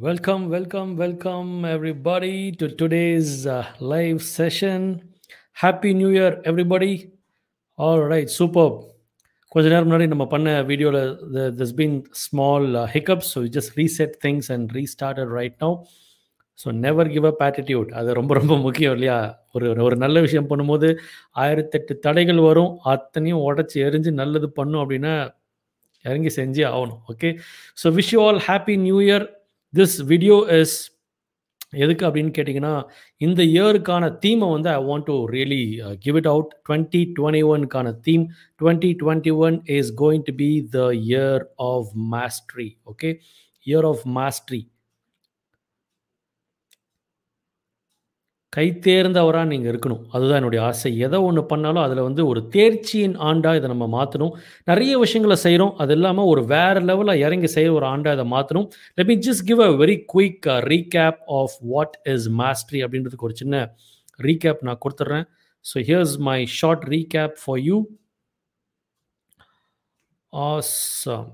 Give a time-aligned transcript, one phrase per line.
[0.00, 4.80] Welcome, welcome, welcome, everybody, to today's uh, live session.
[6.00, 6.90] New year Year, everybody.
[7.78, 8.70] All right super
[9.52, 11.00] கொஞ்ச நேரம் முன்னாடி நம்ம பண்ண வீடியோவில்
[11.60, 15.70] this been small hiccup so just reset things and restarted right no
[16.58, 19.18] so never give up attitude அது ரொம்ப ரொம்ப முக்கியம் இல்லையா?
[19.52, 20.90] ஒரு ஒரு நல்ல விஷயம் பண்ணும்போது
[21.36, 22.78] ஆயிரத்தெட்டு தடைகள் வரும்.
[22.84, 25.16] அத்தனையும் உடச்சி எரிஞ்சு நல்லது பண்ணும் அப்படின்னா
[26.04, 27.30] இறங்கி செஞ்சே ஆகணும் okay
[27.82, 29.26] so wish you all happy new year
[29.74, 30.76] this video is
[31.76, 32.74] எதுக்கு அப்படின்னு கேட்டிங்கன்னா
[33.20, 35.60] இந்த இயருக்கான தீமை வந்து I want to really
[35.98, 38.24] give it out twenty twenty ஒனுக்கான theme
[38.60, 43.10] twenty twenty one is going to be the year of mastery okay
[43.66, 44.60] year of mastery
[48.52, 50.02] கைத்தேர்ந்தவராக நீங்கள் இருக்கணும்.
[50.12, 50.90] அதுதான் என்னுடைய ஆசை.
[50.98, 54.32] எதை ஒன்று பண்ணாலும் அதில் வந்து ஒரு தேர்ச்சியின் ஆண்டாக இதை நம்ம மாற்றணும்
[54.64, 59.10] நிறைய விஷயங்களை செய்கிறோம் அது இல்லாமல் ஒரு வேறு லெவலில் இறங்கி செய்கிற ஒரு ஆண்டாக இதை மாற்றணும் let
[59.12, 63.64] me just give a very quick recap of what is mastery அப்படின்றதுக்கு ஒரு சின்ன
[64.18, 65.26] ரீகேப் நான் கொடுத்துட்றேன்
[65.64, 67.78] so here's my short recap for you
[70.32, 71.28] awesome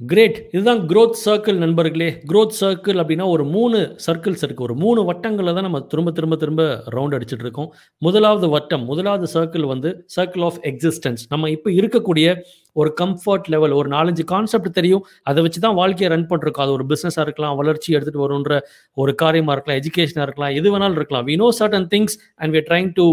[0.00, 2.06] great இதுதான் க்ரோத் சர்க்கிள் நண்பர்களே.
[2.30, 6.62] க்ரோத் சர்க்கிள் அப்படின்னா ஒரு மூணு சர்க்கிள்ஸ் இருக்குது ஒரு மூணு வட்டங்களில் தான் நம்ம திரும்ப திரும்ப திரும்ப
[6.94, 7.68] ரவுண்ட் அடிச்சுட்டு இருக்கோம்.
[8.06, 12.36] முதலாவது வட்டம் முதலாவது சர்க்கிள் வந்து சர்க்கிள் ஆஃப் எக்ஸிஸ்டன்ஸ் நம்ம இப்போ இருக்கக்கூடிய
[12.80, 15.02] ஒரு கம்ஃபர்ட் லெவல் ஒரு நாலஞ்சு கான்செப்ட் தெரியும்.
[15.30, 18.60] அதை வச்சு தான் வாழ்க்கையை ரன் பண்ணிருக்கோம் அது ஒரு பிஸ்னஸாக இருக்கலாம் வளர்ச்சி எடுத்துகிட்டு வரும்ன்ற
[19.02, 21.26] ஒரு காரியமாக இருக்கலாம் எஜுகேஷனாக இருக்கலாம் எது வேணாலும் இருக்கலாம்.
[21.30, 23.08] We know certain things and we trying to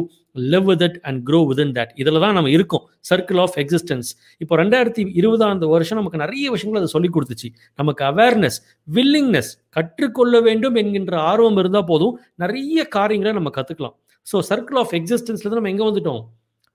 [0.53, 2.83] live with it and grow with in that இதில் தான் நம்ம இருக்கோம்.
[3.09, 4.09] சர்க்கிள் ஆஃப் எக்ஸிஸ்டன்ஸ்
[4.43, 7.49] இப்போ ரெண்டாயிரத்தி இருபதாம் வருஷம் நமக்கு நிறைய விஷயங்கள் அதை சொல்லி கொடுத்துச்சு.
[7.81, 8.57] நமக்கு அவேர்னஸ்
[8.97, 13.95] வில்லிங்னஸ் கற்றுக்கொள்ள வேண்டும் என்கின்ற ஆர்வம் இருந்தால் போதும் நிறைய காரியங்களை நம்ம கற்றுக்கலாம்
[14.27, 16.21] ஸோ சர்க்கிள் ஆஃப் எக்ஸிஸ்டன்ஸ்லேருந்து நம்ம எங்கே வந்துட்டோம்?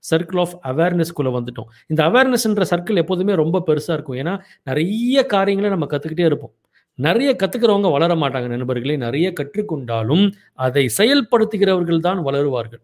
[0.03, 1.67] சர்க்கிள் ஆஃப் அவேர்னஸ்குள்ளே வந்துட்டோம்.
[1.91, 4.19] இந்த அவேர்னஸ்ன்ற சர்க்கிள் எப்போதுமே ரொம்ப பெருசாக இருக்கும்.
[4.21, 4.33] ஏன்னா
[4.69, 6.53] நிறைய காரியங்களை நம்ம கற்றுக்கிட்டே இருப்போம்.
[6.99, 8.95] நிறைய கற்றுக்கிறவங்க வளர மாட்டாங்க நண்பர்களே.
[9.05, 10.25] நிறைய கற்றுக்கொண்டாலும்
[10.65, 12.81] அதை செயல்படுத்துகிறவர்கள் தான் வளருவார்கள்.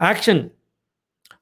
[0.00, 0.42] Action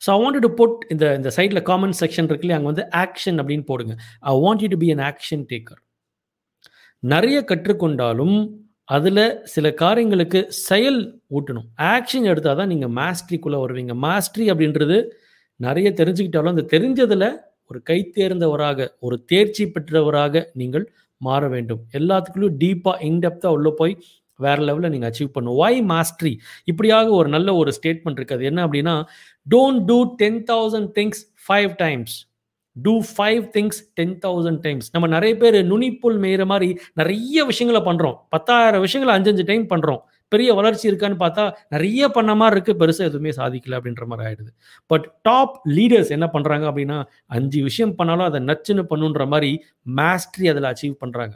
[0.03, 3.65] so I want to put இந்த இந்த சைடில் காமெண்ட் செக்ஷன் இருக்குல்லையே அங்கே வந்து ஆக்ஷன் அப்படின்னு
[3.71, 3.95] போடுங்க.
[4.31, 5.81] I want you to be an action taker
[7.03, 8.37] நிறைய கற்றுக்கொண்டாலும்
[8.97, 9.25] அதில்
[9.55, 11.01] சில காரியங்களுக்கு செயல்
[11.37, 11.67] ஊட்டணும்.
[11.95, 13.95] ஆக்ஷன் எடுத்தால் தான் நீங்கள் மாஸ்ட்ரிக்குள்ளே வருவீங்க.
[14.07, 14.99] மாஸ்ட்ரி அப்படின்றது
[15.61, 17.29] நிறைய தெரிஞ்சுக்கிட்டாலும் அந்த தெரிஞ்சதில்
[17.71, 20.87] ஒரு கை தேர்ந்தவராக ஒரு தேர்ச்சி பெற்றவராக நீங்கள்
[21.21, 21.81] மாற வேண்டும்.
[21.99, 23.95] எல்லாத்துக்குள்ளேயும் டீப்பாக இன்டெப்த்தாக உள்ளே போய்
[24.39, 26.33] வேற லெவலில் நீங்கள் அச்சீவ் பண்ணும் ஒய் மாஸ்ட்ரி
[26.73, 28.39] இப்படியாக ஒரு நல்ல ஒரு ஸ்டேட்மெண்ட் இருக்குது.
[28.39, 28.95] அது என்ன அப்படின்னா
[29.47, 32.17] don't do ten thousand things five times
[32.77, 36.69] do five things ten thousand times நம்ம நிறைய பேர் நுனிப்புல் மேயிற மாதிரி
[37.01, 40.03] நிறைய விஷயங்களை பண்ணுறோம் பத்தாயிரம் விஷயங்களை அஞ்சஞ்சு டைம் பண்ணுறோம்
[40.33, 41.43] பெரிய வளர்ச்சி இருக்கான்னு பார்த்தா
[41.75, 44.51] நிறைய பண்ண மாதிரி இருக்குது பெருசாக எதுவுமே சாதிக்கல அப்படின்ற மாதிரி ஆயிடுது.
[44.91, 49.51] பட் டாப் லீடர்ஸ் என்ன பண்ணுறாங்க அப்படின்னா அஞ்சு விஷயம் பண்ணாலும் அதை நச்சுன்னு பண்ணுன்ற மாதிரி
[50.01, 51.35] மாஸ்ட்ரி அதில் அச்சீவ் பண்ணுறாங்க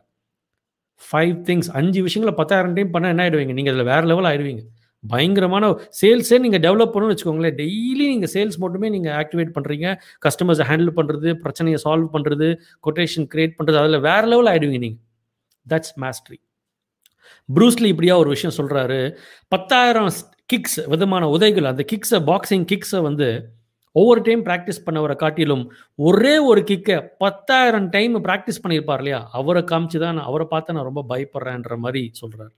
[1.01, 4.63] ஃபைவ் திங்ஸ் அஞ்சு விஷயங்களை பத்தாயிரம் டைம் பண்ணால் என்ன ஆகிடுவீங்க நீங்கள் அதில் வேறு லெவல் ஆயிடுவீங்க.
[5.05, 5.65] பயங்கரமான
[6.01, 7.57] சேல்ஸே நீங்கள் டெவலப் பண்ணணும்னு வச்சுக்கோங்களேன்.
[7.61, 9.87] டெய்லி நீங்கள் சேல்ஸ் மட்டுமே நீங்கள் ஆக்டிவேட் பண்ணுறீங்க
[10.27, 12.49] கஸ்டமர்ஸை ஹேண்டில் பண்ணுறது பிரச்சனையை சால்வ் பண்ணுறது
[12.87, 15.03] கொட்டேஷன் கிரியேட் பண்ணுறது அதில் வேறு லெவல் ஆகிடுவீங்க நீங்கள்
[15.67, 16.39] தட்ஸ் மாஸ்ட்ரி
[17.49, 19.01] ப்ரூஸ்லி இப்படியா ஒரு விஷயம் சொல்கிறாரு
[19.53, 20.11] பத்தாயிரம்
[20.47, 23.29] கிக்ஸ் விதமான உதைகள் அந்த கிக்ஸை பாக்ஸிங் கிக்ஸை வந்து
[23.97, 25.65] ஒவ்வொரு டைம் ப்ராக்டிஸ் பண்ணவரை காட்டிலும்
[26.09, 29.21] ஒரே ஒரு கிக்கை பத்தாயிரம் டைம் ப்ராக்டிஸ் பண்ணியிருப்பார் இல்லையா?
[29.41, 32.53] அவரை காமிச்சு தான் நான் அவரை பார்த்து நான் ரொம்ப பயப்படுறேன்ற மாதிரி சொல்கிறார்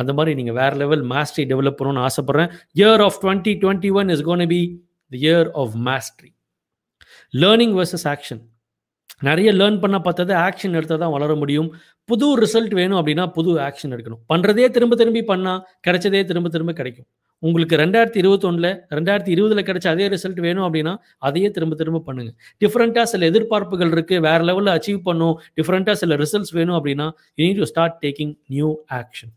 [0.00, 2.50] அந்த மாதிரி நீங்கள் வேறு லெவல் மாஸ்ட்ரி டெவலப் பண்ணணும்னு ஆசைப்பட்றேன்.
[2.80, 4.60] Year of twenty twenty one is gonna be
[5.12, 6.30] the year of mastery
[7.42, 8.42] learning versus action
[9.26, 11.68] நிறைய லேர்ன் பண்ண பார்த்தது ஆக்ஷன் எடுத்தால் தான் வளர முடியும்.
[12.08, 14.22] புது ரிசல்ட் வேணும் அப்படின்னா புது ஆக்ஷன் எடுக்கணும்.
[14.32, 17.08] பண்ணுறதே திரும்ப திரும்பி பண்ணால் கிடைச்சதே திரும்ப திரும்ப கிடைக்கும்.
[17.42, 20.92] உங்களுக்கு ரெண்டாயிரத்தி இருபத்தொன்னில் ரெண்டாயிரத்தி இருபதில் கிடைச்ச அதே ரிசல்ட் வேணும் அப்படின்னா
[21.28, 22.30] அதையே திரும்ப திரும்ப பண்ணுங்க.
[22.64, 25.34] டிஃப்ரெண்ட்டாக சில எதிர்பார்ப்புகள் இருக்குது வேறு லெவலில் அச்சீவ் பண்ணும்.
[25.58, 27.08] டிஃப்ரெண்ட்டாக சில ரிசல்ட்ஸ் வேணும் அப்படின்னா
[27.38, 28.70] you need to start taking new
[29.00, 29.32] action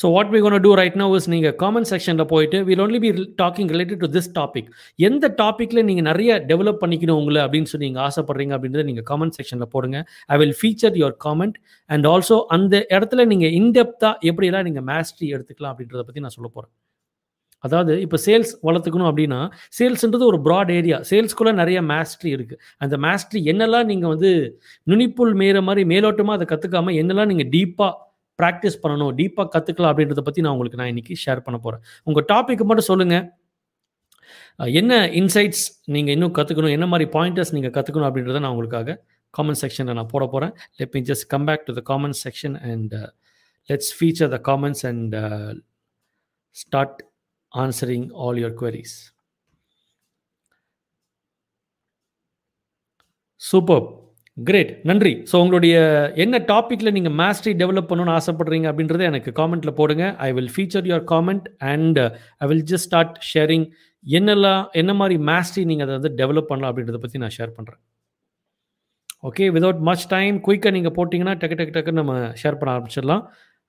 [0.00, 3.10] so what we gonna do right now is நீங்கள் காமெண்ட் செக்ஷனில் போயிட்டு will only be
[3.42, 4.68] talking related to this topic
[5.08, 9.72] எந்த டாப்பிக்கில் நீங்கள் நிறைய டெவலப் பண்ணிக்கணும் உங்களை அப்படின்னு சொல்லி நீங்கள் ஆசைப்படுறீங்க அப்படின்றத நீங்கள் காமெண்ட் செக்ஷனில்
[9.74, 10.00] போடுங்க.
[10.34, 11.58] I will feature your comment
[11.90, 16.72] and also அந்த இடத்துல நீங்கள் இன்டெப்த்தாக எப்படியெல்லாம் நீங்கள் மேஸ்ட்ரி எடுத்துக்கலாம் அப்படின்றத பற்றி நான் சொல்ல போகிறேன்
[17.64, 19.40] அதாவது இப்போ சேல்ஸ் வளர்த்துக்கணும் அப்படின்னா
[19.78, 24.32] சேல்ஸ்ன்றது ஒரு ப்ராட் ஏரியா சேல்ஸ்குள்ளே நிறைய மேஸ்ட்ரி இருக்குது அந்த மேஸ்ட்ரி என்னெல்லாம் நீங்கள் வந்து
[24.86, 27.92] நுனிப்புல் மேற மாதிரி மேலோட்டமாக அதை கற்றுக்காமல் என்னெல்லாம் நீங்கள் டீப்பாக
[28.38, 32.64] ப்ராக்டிஸ் பண்ணணும் டீப்பாக கற்றுக்கலாம் அப்படின்றத பற்றி நான் உங்களுக்கு நான் இன்றைக்கி ஷேர் பண்ண போகிறேன் உங்கள் டாப்பிக்கு
[32.64, 33.24] மட்டும் சொல்லுங்கள்
[34.74, 38.96] என்ன இன்சைட்ஸ் நீங்கள் இன்னும் கற்றுக்கணும் என்ன மாதிரி பாயிண்டர்ஸ் நீங்கள் கற்றுக்கணும் அப்படின்றத நான் உங்களுக்காக
[39.34, 42.94] காமெண்ட் செக்ஷனில் நான் போட போகிறேன் let me just come back to the comment section and
[43.68, 45.14] let's feature the comments and
[46.56, 47.00] start
[47.62, 48.94] answering all your queries.
[53.40, 53.84] Super
[54.36, 55.12] great நன்றி.
[55.30, 55.74] ஸோ உங்களுடைய
[56.22, 60.04] என்ன டாப்பிக்கில் நீங்கள் மாஸ்டரி டெவலப் பண்ணணும்னு ஆசைப்படுறீங்க அப்படின்றத எனக்கு காமெண்ட்டில் போடுங்க.
[60.26, 62.00] I will feature your comment and
[62.44, 63.66] I will just start sharing
[64.04, 67.82] என்னெல்லாம் என்ன மாதிரி மாஸ்டரி நீங்கள் அதை வந்து டெவலப் பண்ணலாம் அப்படின்றத பற்றி நான் ஷேர் பண்ணுறேன்
[69.30, 73.22] ஓகே விதவுட் மச் டைம் குயிக்காக நீங்கள் போட்டிங்கன்னா டக்கு டக்கு டக்குன்னு நம்ம ஷேர் பண்ண ஆரம்பிச்சிடலாம்.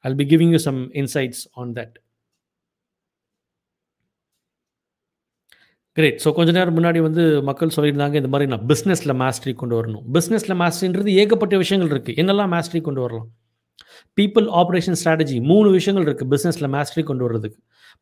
[0.05, 1.95] I be giving you some insights on that
[5.97, 10.03] great so கொஞ்ச நேரம் முன்னாடி வந்து மக்கள் சொல்லியிருந்தாங்க இந்த மாதிரி நான் பிஸ்னஸில் மாஸ்டரி கொண்டு வரணும்.
[10.15, 13.27] பிஸ்னஸில் மாஸ்டரின்றது ஏகப்பட்ட விஷயங்கள் இருக்குது என்னெல்லாம் மாஸ்டரி கொண்டு வரலாம்?
[14.17, 17.57] பீப்புள் ஆப்ரேஷன் ஸ்ட்ராட்டஜி மூணு விஷயங்கள் இருக்குது பிஸ்னஸில் மாஸ்டரி கொண்டு வர்றதுக்கு.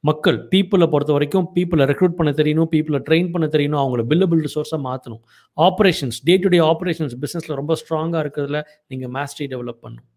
[0.09, 4.79] மக்கள் பீப்புளை பொறுத்த வரைக்கும் பீப்புளை ரெக்ரூட் பண்ண தெரியணும் பீப்புளை ட்ரெயின் பண்ண தெரியணும் அவங்கள பில்லபிள் ரிசோர்ஸாக
[4.87, 5.21] மாற்றணும்
[5.57, 8.61] operations day to day operations பிஸ்னஸில் ரொம்ப ஸ்ட்ராங்காக இருக்கிறதுல
[8.91, 10.07] நீங்கள் மாஸ்டரி டெவலப் பண்ணணும்.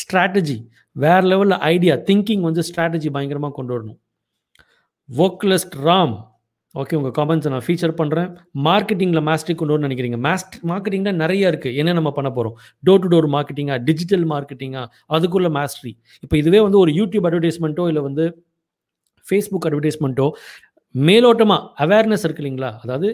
[0.00, 0.56] ஸ்ட்ராட்டஜி
[1.04, 3.98] வேறு லெவலில் ஐடியா திங்கிங் வந்து ஸ்ட்ராட்டஜி பயங்கரமாக கொண்டு வரணும்.
[5.08, 6.16] ஒர்க்லெஸ்ட் ராம்
[6.80, 8.30] ஓகே உங்கள் காமெண்ட்ஸை நான் ஃபீச்சர் பண்ணுறேன்
[8.66, 10.18] மார்க்கெட்டிங்கில் மாஸ்டரி கொண்டு வரணும்னு நினைக்கிறீங்க.
[10.26, 12.56] மாஸ்ட் மார்க்கெட்டிங்கில் நிறைய இருக்குது என்ன நம்ம பண்ண போகிறோம்
[12.86, 14.86] டோர் டு டோர் மார்க்கெட்டிங்காக டிஜிட்டல் மார்க்கெட்டிங்காக
[15.16, 15.92] அதுக்குள்ள மாஸ்டரி
[16.24, 18.26] இப்போ இதுவே வந்து ஒரு யூடியூப் அட்வர்டைஸ்மெண்ட்டோ இல்லை வந்து
[19.26, 20.26] ஃபேஸ்புக் அட்வர்டைஸ்மெண்ட்டோ
[20.94, 22.72] மேலோட்டமாக அவேர்னஸ் இருக்கு இல்லைங்களா?
[22.84, 23.08] அதாவது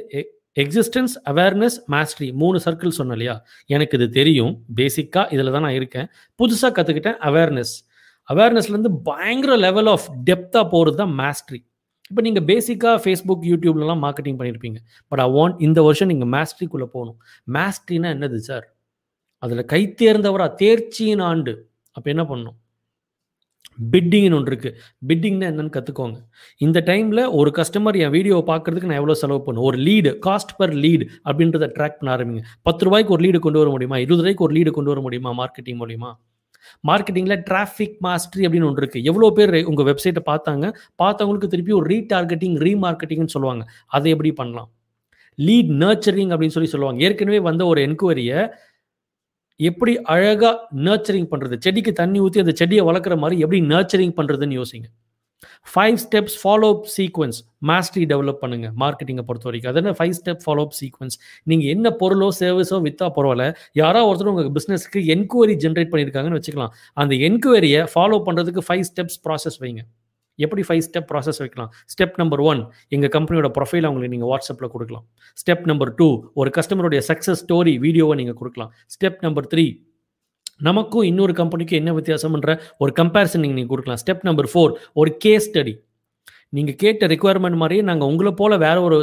[0.63, 3.35] எக்ஸிஸ்டன்ஸ் அவேர்னஸ் மாஸ்டரி மூணு சர்க்கிள் சொன்ன இல்லையா?
[3.75, 4.53] எனக்கு இது தெரியும்.
[4.79, 6.09] பேசிக்காக இதில் தான் நான் இருக்கேன்.
[6.41, 7.75] புதுசாக கற்றுக்கிட்டேன் அவேர்னஸ்
[8.29, 11.61] அவேர்னஸ்லேருந்து பயங்கர லெவல் ஆஃப் டெப்த்தாக போகிறது தான் மாஸ்டரி
[12.13, 14.79] இப்போ நீங்கள் பேசிக்காக ஃபேஸ்புக் யூடியூப்லலாம் மார்க்கெட்டிங் பண்ணியிருப்பீங்க
[15.11, 17.17] பட் ஐ வாண்ட் இந்த வருஷம் நீங்கள் மேஸ்ட்ரிக்குள்ளே போகணும்.
[17.57, 18.67] மேஸ்ட்ரினா என்னது சார்
[19.45, 21.53] அதில் கை தேர்ந்தவரா தேர்ச்சியின் ஆண்டு.
[21.97, 22.57] அப்போ என்ன பண்ணணும்?
[23.93, 24.77] பிட்டிங்னு ஒன்று இருக்குது
[25.09, 26.19] பிட்டிங்னா என்னன்னு கற்றுக்கோங்க
[26.67, 29.67] இந்த டைமில் ஒரு கஸ்டமர் என் வீடியோவை பார்க்குறதுக்கு நான் எவ்வளோ செலவு பண்ணும்?
[29.71, 32.43] ஒரு லீடு காஸ்ட் பர் லீடு அப்படின்றத ட்ராக் பண்ண ஆரம்பிங்க.
[32.69, 33.99] பத்து ரூபாய்க்கு ஒரு லீடு கொண்டு வர முடியுமா?
[34.05, 35.33] இருபது ரூபாய்க்கு ஒரு லீடு கொண்டு வர முடியுமா?
[35.41, 36.15] மார்க்கெட்டிங் மூலியமாக
[36.91, 40.67] மார்க்கெட்டிங்கில் டிராஃபிக் மாஸ்டரி அப்படின்னு ஒன்று இருக்குது எவ்வளோ பேர் உங்கள் வெப்சைட்டை பார்த்தாங்க?
[41.03, 43.65] பார்த்தவங்களுக்கு திருப்பி ஒரு ரீடார்கெட்டிங் ரீமார்க்கெட்டிங்னு சொல்லுவாங்க.
[43.97, 44.71] அதை எப்படி பண்ணலாம்?
[45.39, 47.01] லீட் நர்ச்சரிங் அப்படின்னு சொல்லி சொல்லுவாங்க.
[47.07, 48.41] ஏற்கனவே வந்த ஒரு என்கொயரியை
[49.61, 50.55] எப்படி அழகாக
[50.87, 54.87] நர்ச்சரிங் பண்ணுறது செடிக்கு தண்ணி ஊற்றி அந்த செடியை வளர்க்குற மாதிரி எப்படி நர்ச்சரிங் பண்ணுறதுன்னு யோசிங்க.
[55.73, 57.39] Five steps follow up sequence
[57.71, 58.69] mastery develop பண்ணுங்க.
[58.83, 61.17] மார்க்கெட்டிங்கை பொறுத்த வரைக்கும் அது five step follow up sequence
[61.53, 63.47] நீங்கள் என்ன பொருளோ சர்வீஸோ வித்தா பரவாயில்ல.
[63.83, 66.75] யாரோ ஒருத்தர் உங்கள் பிஸ்னஸ்க்கு என்கொயரி ஜென்ரேட் பண்ணியிருக்காங்கன்னு வச்சுக்கலாம்.
[67.03, 69.83] அந்த என்கொயரியை ஃபாலோ பண்ணுறதுக்கு ஃபைவ் ஸ்டெப்ஸ் ப்ராசஸ் வைங்க.
[70.39, 71.71] எப்படி ஃபைவ் ஸ்டெப் ப்ராசஸ் வைக்கலாம்?
[71.93, 72.61] ஸ்டெப் நம்பர் ஒன்
[72.95, 75.05] எங்கள் கம்பெனியோட ப்ரொஃபைல் அவங்களுக்கு நீங்கள் வாட்ஸ்அப்பில் கொடுக்கலாம்.
[75.41, 76.09] ஸ்டெப் நம்பர் டூ
[76.41, 78.71] ஒரு கஸ்டமருடைய சக்ஸஸ் ஸ்டோரி வீடியோவை நீங்கள் கொடுக்கலாம்.
[78.95, 79.67] ஸ்டெப் நம்பர் த்ரீ
[80.69, 84.01] நமக்கும் இன்னொரு கம்பெனிக்கும் என்ன வித்தியாசம்ன்ற ஒரு கம்பேரிசன் நீங்கள் நீங்கள் கொடுக்கலாம்.
[84.03, 85.75] ஸ்டெப் நம்பர் ஃபோர் ஒரு கேஸ் ஸ்டடி
[86.59, 88.99] நீங்கள் கேட்ட ரெக்குவயர்மெண்ட் மாதிரியே நாங்கள் உங்களை போல் வேற ஒரு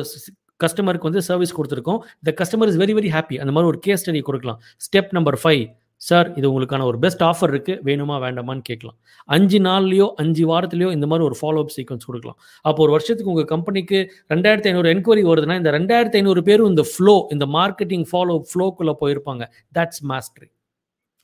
[0.63, 2.00] கஸ்டமருக்கு வந்து சர்வீஸ் கொடுத்துருக்கோம்.
[2.27, 4.59] The customer is very very happy அந்த மாதிரி ஒரு கேஸ் ஸ்டடி கொடுக்கலாம்.
[4.85, 5.63] ஸ்டெப் நம்பர் ஃபைவ்
[6.07, 8.97] சார் இது உங்களுக்கான ஒரு பெஸ்ட் ஆஃபர் இருக்குது வேணுமா வேண்டாமான்னு கேட்கலாம்.
[9.35, 12.38] அஞ்சு நாள்லையோ அஞ்சு வாரத்துலையோ இந்த மாதிரி ஒரு ஃபாலோ அப் சீக்வன்ஸ் கொடுக்கலாம்.
[12.65, 14.00] அப்போ ஒரு வருஷத்துக்கு உங்கள் கம்பெனிக்கு
[14.33, 19.45] ரெண்டாயிரத்தி ஐநூறு என்கொயரி வருதுன்னா இந்த ரெண்டாயிரத்தி ஐநூறு பேரும் இந்த ஃப்ளோ இந்த மார்க்கெட்டிங் ஃபாலோ ஃப்ளோக்குள்ளே போயிருப்பாங்க.
[19.79, 20.50] தட்ஸ் மாஸ்டரி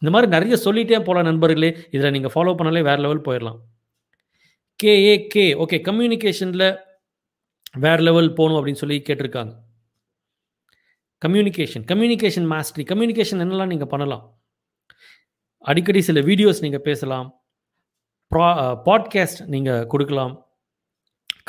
[0.01, 1.69] இந்த மாதிரி நிறைய சொல்லிட்டே போகலாம் நண்பர்களே.
[1.95, 3.59] இதில் நீங்கள் ஃபாலோ பண்ணாலே வேறு லெவல் போயிடலாம்.
[4.79, 6.67] கேஏ கே ஓகே கம்யூனிகேஷனில்
[7.83, 9.53] வேறு லெவல் போகணும் அப்படின்னு சொல்லி கேட்டிருக்காங்க.
[11.21, 14.23] கம்யூனிகேஷன் கம்யூனிகேஷன் மாஸ்டரி கம்யூனிகேஷன் என்னெல்லாம் நீங்கள் பண்ணலாம்?
[15.69, 17.27] அடிக்கடி சில வீடியோஸ் நீங்கள் பேசலாம்.
[18.31, 18.47] ப்ரா
[18.87, 20.33] பாட்காஸ்ட் நீங்கள் கொடுக்கலாம்.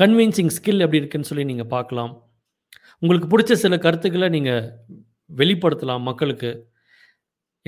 [0.03, 2.13] கன்வின்சிங் ஸ்கில் எப்படி இருக்குன்னு சொல்லி நீங்கள் பார்க்கலாம்.
[3.03, 4.65] உங்களுக்கு பிடிச்ச சில கருத்துக்களை நீங்கள்
[5.41, 6.51] வெளிப்படுத்தலாம் மக்களுக்கு.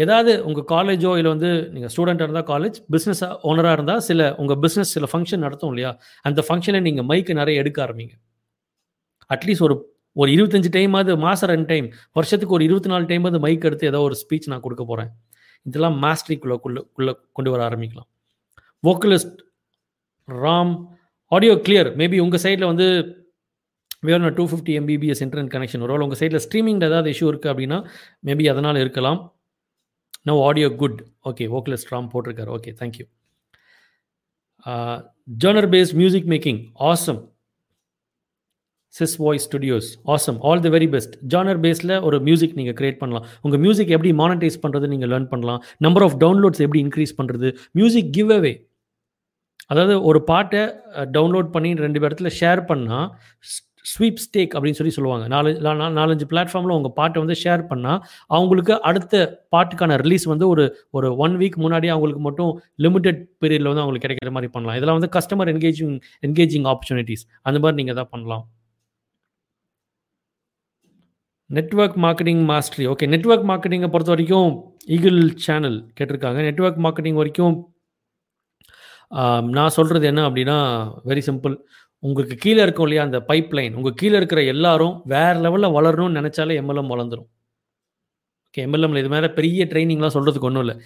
[0.04, 4.92] ஏதாவது உங்கள் காலேஜோ இல்லை வந்து நீங்கள் ஸ்டூடெண்ட்டாக இருந்தால் காலேஜ் பிஸ்னஸ் ஓனராக இருந்தால் சில உங்கள் பிஸ்னஸ்
[4.96, 5.90] சில ஃபங்க்ஷன் நடத்தும் இல்லையா?
[6.28, 8.14] அந்த ஃபங்க்ஷனை நீங்கள் மைக்கு நிறைய எடுக்க ஆரம்பிங்க.
[9.34, 9.76] அட்லீஸ்ட் ஒரு
[10.16, 11.86] ஒரு இருபத்தஞ்சு டைமாவது மாதம் ரெண்டு டைம்
[12.18, 15.10] வருஷத்துக்கு ஒரு இருபத்தி நாலு டைம் அது மைக் எடுத்து ஏதோ ஒரு ஸ்பீச் நான் கொடுக்க போகிறேன்
[15.66, 18.08] இதெல்லாம் மாஸ்ட்ரிக்குள்ளே குள்ளே கொண்டு வர ஆரம்பிக்கலாம்.
[18.88, 19.38] Vocalist
[20.28, 20.72] Ram
[21.32, 22.86] audio clear maybe உங்கள் சைடில் வந்து
[24.08, 27.78] வேணும் two fifty MBPS internet connection வரும் உங்கள் சைடில் ஸ்ட்ரீமிங்கில் ஏதாவது இஷ்யூ இருக்குது அப்படின்னா
[28.28, 29.20] மேபி அதனால் இருக்கலாம்.
[30.26, 32.50] நோ ஆடியோ குட் ஓகே ஓக்கலஸ் ராம் போட்டிருக்காரு.
[32.58, 33.06] Okay thank you
[35.42, 36.60] genre base music making
[36.90, 37.20] awesome
[38.94, 43.26] sis voice studios awesome all the very best genre பேஸில் ஒரு மியூசிக் நீங்கள் க்ரியேட் பண்ணலாம்.
[43.44, 45.60] உங்கள் மியூசிக் எப்படி மானிட்டைஸ் பண்ணுறது நீங்கள் லேர்ன் பண்ணலாம்.
[45.86, 48.54] நம்பர் ஆஃப் டவுன்லோட்ஸ் எப்படி இன்க்ரீஸ் பண்ணுறது மியூசிக் கிவ் அவே
[49.72, 50.62] அதாவது ஒரு பாட்டை
[51.16, 53.08] டவுன்லோட் பண்ணி ரெண்டு இடத்துல ஷேர் பண்ணால்
[53.90, 55.24] ஸ்வீப் ஸ்டேக் அப்படின்னு சொல்லி சொல்லுவாங்க.
[55.34, 55.50] நாலு
[55.98, 58.00] நாலஞ்சு பிளாட்ஃபார்மில் உங்கள் பாட்டை வந்து ஷேர் பண்ணால்
[58.36, 59.22] அவங்களுக்கு அடுத்த
[59.56, 60.66] பாட்டுக்கான ரிலீஸ் வந்து ஒரு
[60.98, 62.52] ஒரு ஒன் வீக் முன்னாடி அவங்களுக்கு மட்டும்
[62.86, 64.78] லிமிடெட் பீரியடில் வந்து அவங்களுக்கு கிடைக்கிற மாதிரி பண்ணலாம்.
[64.80, 65.96] இதெல்லாம் வந்து கஸ்டமர் என்கேஜிங்
[66.28, 68.44] என்கேஜிங் ஆப்பர்ச்சுனிட்டிஸ் அந்த மாதிரி நீங்கள் தான் பண்ணலாம்.
[71.50, 74.50] Network marketing mastery okay network மார்க்கெட்டிங்கை பொறுத்த வரைக்கும்
[74.94, 76.38] ஈகிள் சேனல் கேட்டிருக்காங்க.
[76.48, 77.56] நெட்ஒர்க் மார்க்கெட்டிங் வரைக்கும்
[79.56, 80.56] நான் சொல்கிறது என்ன அப்படின்னா
[81.10, 81.54] வெரி சிம்பிள்
[82.02, 86.56] உங்களுக்கு கீழே இருக்கும் இல்லையா அந்த பைப் லைன் உங்கள் கீழே இருக்கிற எல்லாரும் வேற லெவலில் வளரணும்னு நினச்சாலே
[86.62, 87.28] எம்எல்எம் வளர்ந்துடும்
[88.48, 90.76] ஓகே எம்எல்எம்ல இது மேலே பெரிய ட்ரைனிங்லாம் சொல்கிறதுக்கு ஒன்றும் இல்லை.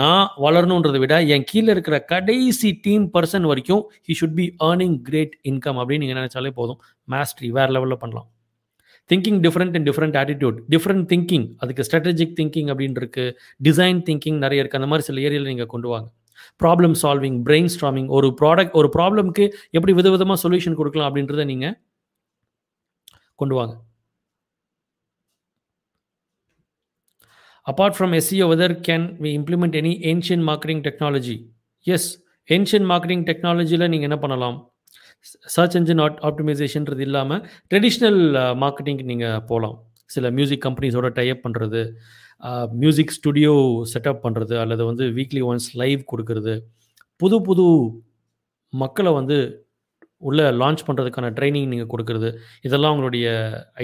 [0.00, 5.34] நான் வளரணுன்றதை விட என் கீழே இருக்கிற கடைசி டீம் பர்சன் வரைக்கும் he should be earning great
[5.50, 6.78] income அப்படின்னு நீங்கள் நினச்சாலே போதும்.
[7.08, 8.28] மாஸ்ட்ரி வேறு லெவலில் பண்ணலாம்.
[9.10, 13.24] Thinking different and different attitude different thinking அதுக்கு ஸ்ட்ராட்டஜிக் திங்கிங் அப்படின்னு இருக்கு
[13.68, 16.08] டிசைன் திங்கிங் நிறைய இருக்குது அந்த மாதிரி சில ஏரியாவில் நீங்கள் கொண்டு வாங்க.
[16.62, 21.74] ப்ராப்ளம் சால்விங் பிரெயின் ஸ்ட்ராமிங் ஒரு ப்ராடக்ட் ஒரு ப்ராப்ளம்க்கு எப்படி விதவிதமாக சொல்யூஷன் கொடுக்கலாம் அப்படின்றத நீங்கள்
[23.40, 23.74] கொண்டு வாங்க.
[27.66, 31.36] Apart from SEO, whether can we implement any ancient marketing technology?
[31.86, 32.08] Yes
[32.48, 34.56] ancient marketing டெக்னாலஜியில் நீங்கள் என்ன பண்ணலாம்?
[35.54, 38.20] சர்ச் என்ஜின் ஆட் ஆப்டிமைசேஷன்றது இல்லாமல் ட்ரெடிஷ்னல்
[38.62, 39.76] மார்க்கெட்டிங் நீங்கள் போகலாம்
[40.14, 41.82] சில மியூசிக் கம்பெனிஸோட டைப் பண்ணுறது
[42.82, 43.54] மியூசிக் ஸ்டுடியோ
[43.92, 46.54] செட்டப் பண்ணுறது அல்லது வந்து வீக்லி ஒன்ஸ் லைவ் கொடுக்கறது
[47.22, 47.66] புது புது
[48.72, 49.36] மக்களை வந்து
[50.28, 52.28] உள்ளே லான்ச் பண்ணுறதுக்கான ட்ரைனிங் நீங்கள் கொடுக்கறது
[52.66, 53.26] இதெல்லாம் உங்களுடைய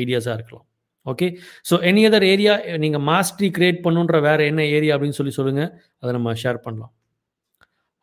[0.03, 0.67] ஐடியாஸாக இருக்கலாம்.
[1.07, 1.27] Okay
[1.69, 5.71] so any other area நீங்கள் மாஸ்ட்ரி கிரியேட் பண்ணுன்ற வேறு என்ன ஏரியா அப்படின்னு சொல்லி சொல்லுங்கள்
[6.03, 6.93] அதை நம்ம ஷேர் பண்ணலாம்.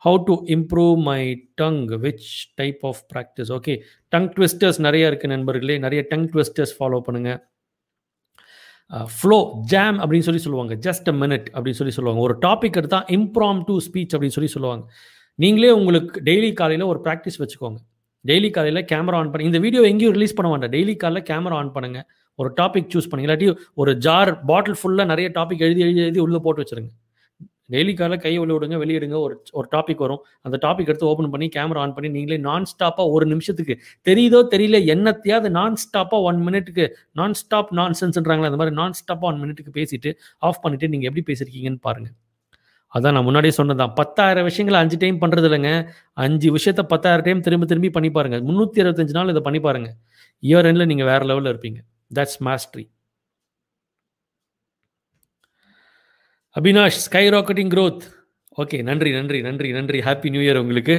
[0.06, 1.22] How to improve my
[1.62, 3.74] tongue which type of practice okay
[4.14, 5.76] tongue twisters நிறைய இருக்குது நண்பர்களே.
[5.86, 7.40] நிறைய டங் ட்விஸ்டர்ஸ் ஃபாலோ பண்ணுங்கள்
[8.90, 10.76] ஃப்ளோ ஜாம் அப்படின்னு சொல்லி சொல்லுவாங்க.
[10.76, 12.24] ஜஸ்ட் அ மினிட் அப்படின்னு சொல்லி சொல்லுவாங்க.
[12.24, 14.86] ஒரு டாபிக் எடுத்தால் இம்ப்ராம் டு ஸ்பீச் அப்படின்னு சொல்லி சொல்லுவாங்க.
[15.36, 17.78] நீங்களே உங்களுக்கு டெய்லி காலையில் ஒரு ப்ராக்டிஸ் வச்சுக்கோங்க.
[18.26, 20.72] டெய்லி காலையில் கேமரா ஆன் பண்ணி இந்த வீடியோ எங்கேயும் ரிலீஸ் பண்ண வேண்டாம்.
[20.72, 23.28] டெய்லி காலையில் கேமரா ஆன் பண்ணுங்கள் ஒரு டாபிக் சூஸ் பண்ணுங்க.
[23.28, 26.90] இல்லாட்டி ஒரு ஜார் பாட்டில் ஃபுல்லாக நிறைய டாபிக் எழுதி எழுதி எழுதி உள்ளே போட்டு வச்சுருங்க.
[27.70, 30.22] டெய்லி காலையில் கை உள்ள விடுங்க வெளியிடுங்க ஒரு ஒரு டாபிக் வரும்.
[30.46, 33.76] அந்த டாபிக் எடுத்து ஓப்பன் பண்ணி கேமரா ஆன் பண்ணி நீங்களே நான் ஸ்டாப்பாக ஒரு நிமிஷத்துக்கு
[34.10, 39.32] தெரியுதோ தெரியல என்னத்தையாவது நான் ஸ்டாப்பாக ஒன் மினிட்டுக்கு நான் ஸ்டாப் நான் சென்ஸ்ன்றாங்களே அந்த மாதிரி நான் ஸ்டாப்பாக
[39.32, 40.12] ஒன் மினிட்டுக்கு பேசிட்டு
[40.50, 42.16] ஆஃப் பண்ணிவிட்டு நீங்கள் எப்படி பேசியிருக்கீங்கன்னு பாருங்கள்
[42.94, 45.72] அதான் நான் முன்னாடியே சொன்னதான் பத்தாயிரம் விஷயங்களை அஞ்சு டைம் பண்ணுறது இல்லைங்க
[46.26, 48.38] அஞ்சு விஷயத்த பத்தாயிரம் டைம் திரும்ப திரும்பி பண்ணி பாருங்க.
[48.48, 49.90] முந்நூற்றி அறுபத்தஞ்சு நாள் இதை பண்ணி பாருங்க.
[50.44, 51.80] இயர் எண்டில் நீங்கள் வேறு லெவலில் இருப்பீங்க.
[52.16, 52.86] That's mastery
[56.60, 58.04] Abinash sky rocketing growth
[58.62, 60.00] okay நன்றி நன்றி நன்றி நன்றி.
[60.08, 60.96] ஹாப்பி நியூ இயர் உங்களுக்கு.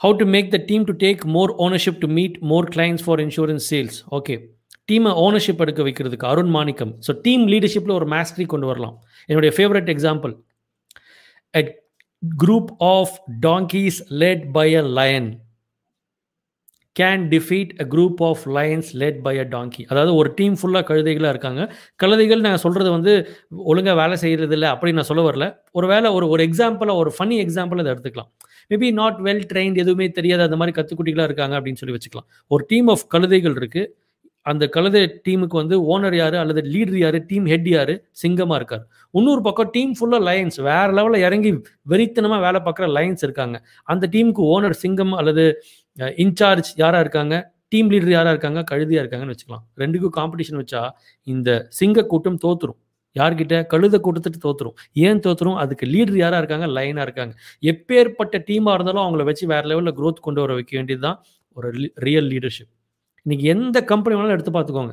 [0.00, 3.66] How to make the team to take more ownership to meet more clients for insurance
[3.72, 4.36] sales okay
[4.90, 6.92] டீமை ஓனர்ஷிப் எடுக்க வைக்கிறதுக்கு அருண் மாணிக்கம்.
[7.06, 8.96] ஸோ டீம் லீடர்ஷிப்பில் ஒரு மாஸ்ட்ரி கொண்டு வரலாம்.
[9.30, 10.34] என்னுடைய favourite example
[11.54, 11.62] a
[12.44, 13.14] group of
[13.48, 15.28] donkeys led by a lion
[16.96, 21.32] can defeat a group of lions led by a donkey அதாவது ஒரு டீம் ஃபுல்லாக கழுதைகளாக
[21.34, 21.62] இருக்காங்க.
[22.02, 23.12] கழுதைகள் நான் சொல்கிறது வந்து
[23.72, 25.46] ஒழுங்காக வேலை செய்கிறது இல்லை அப்படி நான் சொல்ல வரல.
[25.72, 28.30] ஒரு வேலை ஒரு ஒரு எக்ஸாம்பிளாக ஒரு ஃபனி எக்ஸாம்பிள் அதை எடுத்துக்கலாம்.
[28.70, 32.28] மேபி நாட் வெல் ட்ரெயின்ட் எதுவுமே தெரியாது அந்த மாதிரி கத்துக்குட்டிகளாக இருக்காங்க அப்படின்னு சொல்லி வச்சுக்கலாம்.
[32.50, 33.88] ஒரு டீம் ஆஃப் கழுதைகள் இருக்குது
[34.46, 37.94] அந்த கழுதை டீமுக்கு வந்து ஓனர் யார் அல்லது லீடர் யார் டீம் ஹெட் யார்?
[38.22, 38.84] சிங்கமாக இருக்கார்.
[39.14, 41.50] இன்னொரு பக்கம் டீம் ஃபுல்லாக லயன்ஸ் வேற லெவலில் இறங்கி
[41.92, 43.56] வெறித்தனமாக வேலை பார்க்குற லயன்ஸ் இருக்காங்க.
[43.84, 45.44] அந்த டீமுக்கு ஓனர் சிங்கம் அல்லது
[46.24, 47.36] இன்சார்ஜ் யாராக இருக்காங்க?
[47.68, 48.60] டீம் லீடர் யாராக இருக்காங்க?
[48.70, 49.64] கழுதியாக இருக்காங்கன்னு வச்சுக்கலாம்.
[49.82, 50.82] ரெண்டுக்கும் காம்படிஷன் வச்சா
[51.26, 52.78] இந்த சிங்க கூட்டம் தோத்துரும்.
[53.16, 53.54] யார்கிட்ட?
[53.72, 54.76] கழுத கூட்டத்துட்டு தோத்துரும்.
[55.06, 55.56] ஏன் தோத்துரும்?
[55.62, 56.66] அதுக்கு லீடர் யாராக இருக்காங்க?
[56.66, 57.34] லைனாக இருக்காங்க.
[57.72, 61.18] எப்பேற்பட்ட டீமாக இருந்தாலும் அவங்கள வச்சு வேற லெவலில் க்ரோத் கொண்டு வர வைக்க வேண்டியது தான்
[61.56, 61.70] ஒரு
[62.06, 62.72] ரியல் லீடர்ஷிப்
[63.24, 64.92] இன்னைக்கு எந்த கம்பெனி வேணாலும் எடுத்து பார்த்துக்கோங்க.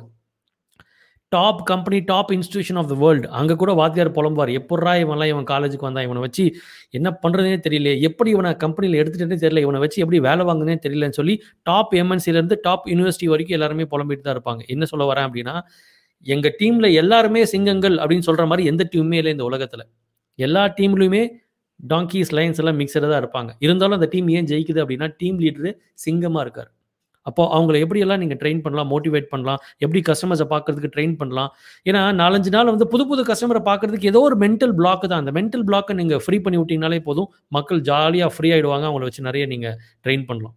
[1.28, 4.50] Top company top institution of the world அங்கே கூட வாத்தியார் புலம்புவார்.
[4.58, 6.04] எப்பட்றா இவன்லாம் இவன் காலேஜுக்கு வந்தான்?
[6.04, 6.44] இவனை வச்சு
[6.90, 9.58] என்ன பண்ணுறதுனே தெரியல எப்படி இவனை கம்பெனியில் எடுத்துகிட்டே தெரியல.
[9.58, 14.38] இவனை வச்சு எப்படி வேலை வாங்குனே தெரியலன்னு சொல்லி டாப் எம்என்சிலேருந்து டாப் யூனிவர்சிட்டி வரைக்கும் எல்லாருமே புலம்பிட்டு தான்
[14.38, 14.66] இருப்பாங்க.
[14.66, 15.60] என்ன சொல்ல வரேன் அப்படின்னா
[16.26, 19.86] எங்கள் டீமில் எல்லாருமே சிங்கங்கள் அப்படின்னு சொல்கிற மாதிரி எந்த டீமுமே இல்லை இந்த உலகத்தில்.
[20.34, 21.22] எல்லா டீம்லையுமே
[21.88, 23.50] டாங்கீஸ் லைன்ஸ் எல்லாம் மிக்சடாக தான் இருப்பாங்க.
[23.58, 26.70] இருந்தாலும் அந்த டீம் ஏன் ஜெயிக்குது அப்படின்னா டீம் லீடரு சிங்கமாக இருக்கார்.
[27.30, 31.50] அப்போ அவங்களை எப்படியெல்லாம் நீங்கள் ட்ரெயின் பண்ணலாம் மோட்டிவேட் பண்ணலாம் எப்படி கஸ்டமர்ஸை பார்க்கறதுக்கு ட்ரெயின் பண்ணலாம்?
[31.88, 35.20] ஏன்னா நாலஞ்சு நாள் வந்து புது புது கஸ்டமரை பார்க்கறதுக்கு ஏதோ ஒரு மென்டல் பிளாக் தான்.
[35.24, 39.46] அந்த மென்டல் பிளாக்கை நீங்கள் ஃப்ரீ பண்ணி விட்டீங்கனாலே போதும் மக்கள் ஜாலியாக ஃப்ரீ ஆகிடுவாங்க அவங்கள வச்சு நிறைய
[39.54, 40.56] நீங்கள் ட்ரெயின் பண்ணலாம்.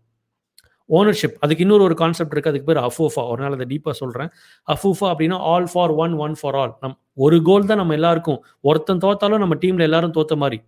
[0.97, 4.29] ஓனர்ஷிப் அதுக்கு இன்னொரு ஒரு கான்செப்ட் இருக்குது அதுக்கு பேர் அஃபூஃபா ஒரு நாள் அதை டீப்பாக சொல்கிறேன்
[4.73, 8.39] அஃபூஃபா அப்படின்னா all for one one for all நம் ஒரு கோல் தான் நம்ம எல்லாருக்கும்.
[8.69, 10.59] ஒருத்தன் தோத்தாலும் நம்ம டீமில் எல்லாரும் தோத்த மாதிரி.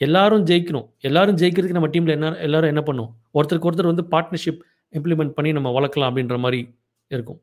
[0.00, 0.86] எல்லாரும் ஜெயிக்கணும்.
[1.08, 3.10] எல்லாரும் ஜெயிக்கிறதுக்கு நம்ம டீமில் என்ன எல்லாரும் என்ன பண்ணும்?
[3.36, 4.60] ஒருத்தருக்கு ஒருத்தர் வந்து பார்ட்னர்ஷிப்
[4.98, 6.60] இம்ப்ளிமெண்ட் பண்ணி நம்ம வளர்க்கலாம் அப்படின்ற மாதிரி
[7.16, 7.40] இருக்கும்.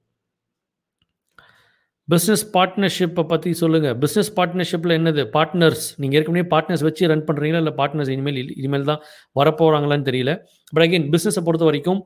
[2.08, 5.24] பிஸ்னஸ் பார்ட்னர்ஷிப்பை பற்றி சொல்லுங்கள் பிஸ்னஸ் பார்ட்னர்ஷிப்பில் என்னது?
[5.36, 9.01] பார்ட்னர்ஸ் நீங்கள் ஏற்கனவே பார்ட்னர்ஸ் வச்சு ரன் பண்ணுறீங்களா இல்லை பார்ட்னர்ஸ் இனிமேல் இனிமேல் தான்
[9.39, 10.34] வரப்போகிறாங்களான்னு தெரியல.
[10.74, 12.00] பட் அகெயின் பிஸ்னஸை பொறுத்த வரைக்கும்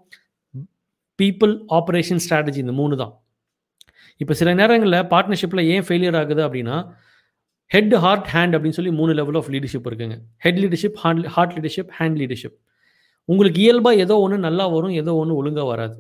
[1.20, 3.14] பீப்புள் ஆப்ரேஷன் ஸ்ட்ராட்டஜி இந்த மூணு தான்.
[4.22, 6.78] இப்போ சில நேரங்களில் பார்ட்னர்ஷிப்பில் ஏன் ஃபெயிலியர் ஆகுது அப்படின்னா
[7.72, 10.18] ஹெட் ஹார்ட் ஹேண்ட் அப்படின்னு சொல்லி மூணு லெவல் ஆஃப் லீடர்ஷிப் இருக்குங்க.
[10.46, 12.58] Head leadership heart heart leadership hand leadership
[13.30, 15.96] உங்களுக்கு இயல்பாக ஏதோ ஒன்று நல்லா வரும் ஏதோ ஒன்று ஒழுங்காக வராது.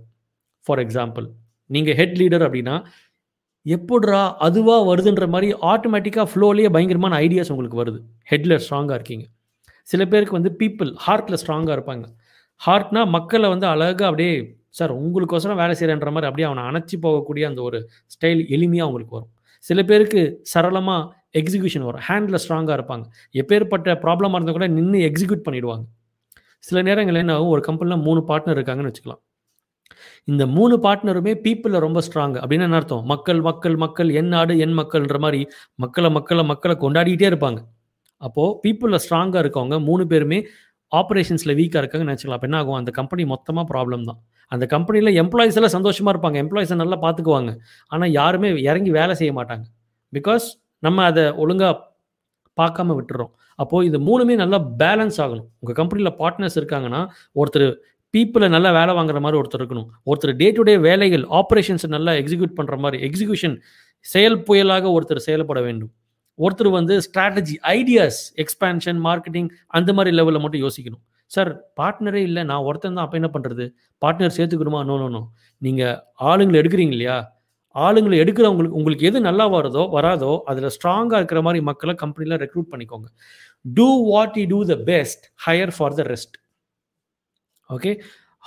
[0.65, 1.27] ஃபார் எக்ஸாம்பிள்
[1.69, 2.75] நீங்கள் ஹெட் லீடர் அப்படின்னா
[3.65, 7.99] எப்படா அதுவாக வருதுன்ற மாதிரி ஆட்டோமேட்டிக்காக ஃப்ளோலேயே பயங்கரமான ஐடியாஸ் உங்களுக்கு வருது.
[8.31, 9.25] ஹெட்டில் ஸ்ட்ராங்காக இருக்கீங்க.
[9.87, 12.05] சில பேருக்கு வந்து பீப்புள் ஹார்ட்டில் ஸ்ட்ராங்காக இருப்பாங்க.
[12.61, 14.33] ஹார்ட்னா மக்களை வந்து அழகாக அப்படியே
[14.79, 17.79] சார் உங்களுக்கோசரம் வேலை செய்கிறேன்ற மாதிரி அப்படியே அவனை அணைச்சி போகக்கூடிய அந்த ஒரு
[18.13, 19.31] ஸ்டைல் எளிமையாக அவங்களுக்கு வரும்.
[19.65, 20.21] சில பேருக்கு
[20.53, 22.03] சரளமாக எக்ஸிக்யூஷன் வரும்.
[22.07, 23.05] ஹேண்டில் ஸ்ட்ராங்காக இருப்பாங்க.
[23.41, 25.85] எப்பேற்பட்ட ப்ராப்ளமாக இருந்தால் கூட நின்று எக்ஸிக்யூட் பண்ணிடுவாங்க.
[26.67, 27.53] சில நேரங்களில் என்ன ஆகும்?
[27.55, 29.21] ஒரு கம்பெனியில் மூணு பார்ட்னர் இருக்காங்கன்னு வச்சுக்கலாம்.
[30.31, 33.03] இந்த மூணு பார்ட்னருமே பீப்புளில் ரொம்ப ஸ்ட்ராங் அப்படின்னு என்ன அர்த்தம்?
[33.11, 35.41] மக்கள் மக்கள் மக்கள் என் நாடு என் மக்கள்ன்ற மாதிரி
[35.83, 37.59] மக்களை மக்களை மக்களை கொண்டாடிக்கிட்டே இருப்பாங்க.
[38.27, 40.39] அப்போது பீப்புளில் ஸ்ட்ராங்காக இருக்கவங்க மூணு பேருமே
[40.91, 42.39] ஆப்ரேஷன்ஸில் வீக்காக இருக்காங்கன்னு நினச்சிக்கலாம்.
[42.39, 42.77] அப்போ என்ன ஆகும்?
[42.81, 44.19] அந்த கம்பெனி மொத்தமாக ப்ராப்ளம் தான்.
[44.51, 46.37] அந்த கம்பெனியில் எம்ப்ளாயிஸ் எல்லாம் சந்தோஷமாக இருப்பாங்க.
[46.43, 47.51] எம்ப்ளாயிஸை நல்லா பார்த்துக்குவாங்க
[47.93, 49.65] ஆனால் யாருமே இறங்கி வேலை செய்ய மாட்டாங்க.
[50.13, 50.45] பிகாஸ்
[50.87, 51.73] நம்ம அதை ஒழுங்காக
[52.57, 53.31] பார்க்காம விட்டுறோம்.
[53.61, 55.47] அப்போது இது மூணுமே நல்லா பேலன்ஸ் ஆகணும்.
[55.61, 57.01] உங்கள் கம்பெனியில் பார்ட்னர்ஸ் இருக்காங்கன்னா
[57.41, 57.67] ஒருத்தர்
[58.13, 59.87] பீப்புளை நல்லா வேலை வாங்குற மாதிரி ஒருத்தர் இருக்கணும்.
[60.09, 63.55] ஒருத்தர் டே டு டே வேலைகள் ஆப்ரேஷன்ஸை நல்லா எக்ஸிக்யூட் பண்ணுற மாதிரி எக்ஸிக்யூஷன்
[64.05, 65.91] செயல் புயலாக ஒருத்தர் செயல்பட வேண்டும்.
[66.39, 71.03] ஒருத்தர் வந்து ஸ்ட்ராட்டஜி ஐடியாஸ் எக்ஸ்பேன்ஷன் மார்க்கெட்டிங் அந்த மாதிரி லெவலில் மட்டும் யோசிக்கணும்.
[71.31, 73.65] சார் பார்ட்னரே இல்லை நான் ஒருத்தன் தான் அப்போ என்ன பண்ணுறது
[74.03, 74.81] பார்ட்னர் சேர்த்துக்கணுமா?
[74.89, 75.21] நோ நோ நோ
[75.65, 75.97] நீங்கள்
[76.29, 77.17] ஆளுங்களை எடுக்கிறீங்க இல்லையா?
[77.75, 83.07] ஆளுங்களை எடுக்கிறவங்களுக்கு உங்களுக்கு எது நல்லா வருதோ வராதோ அதில் ஸ்ட்ராங்காக இருக்கிற மாதிரி மக்களை கம்பெனியில் ரெக்ரூட் பண்ணிக்கோங்க.
[83.73, 86.35] Do what you do the best hire for the rest
[87.69, 87.99] okay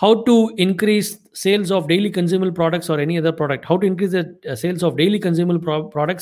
[0.03, 1.11] how to increase
[1.45, 4.95] sales of daily consumable products or any other product how to increase the sales of
[4.95, 5.59] daily daily consumable
[6.05, 6.21] uh,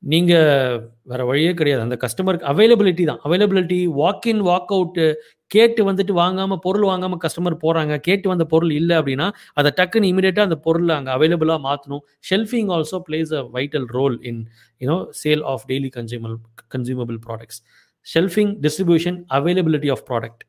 [0.00, 1.82] நீங்கள் வேறு வழியே கிடையாது.
[1.82, 3.20] அந்த கஸ்டமருக்கு availability தான்.
[3.24, 5.06] Availability walk in walk out
[5.50, 10.48] கேட்டு வந்துட்டு வாங்காமல் பொருள் வாங்காமல் கஸ்டமர் போகிறாங்க கேட்டு வந்த பொருள் இல்லை அப்படின்னா அதை டக்குன்னு இமீடியட்டாக
[10.48, 14.42] அந்த பொருளை அங்கே அவைலபிளாக மாற்றணும் shelving also place a vital role in
[14.80, 16.36] you know sale of daily consumable
[16.68, 17.60] consumable products
[18.06, 20.44] shelving distribution availability of product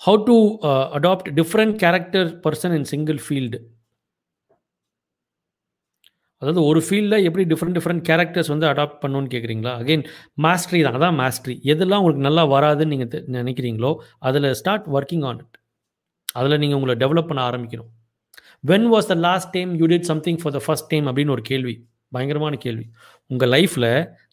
[0.00, 3.56] how to uh, adopt different character person in single field?
[6.42, 10.04] அதாவது ஒரு ஃபீல்டில் எப்படி டிஃப்ரெண்ட் டிஃப்ரெண்ட் கேரக்டர்ஸ் வந்து adapt பண்ணணும்னு கேட்குறீங்களா again
[10.44, 10.96] mastery தான்.
[10.98, 13.90] அதான் mastery எதெல்லாம் உங்களுக்கு நல்லா வராதுன்னு நீங்கள் நினைக்கிறீங்களோ
[14.28, 15.56] அதில் ஸ்டார்ட் ஒர்க்கிங் ஆன் இட்
[16.38, 17.90] அதில் நீங்கள் உங்களை டெவலப் பண்ண ஆரம்பிக்கணும்.
[18.70, 21.74] When was the last time you did something for the first time அப்படின்னு ஒரு கேள்வி.
[22.14, 22.84] பயங்கரமான கேள்வி.
[23.32, 23.90] உங்கள் லைஃப்பில்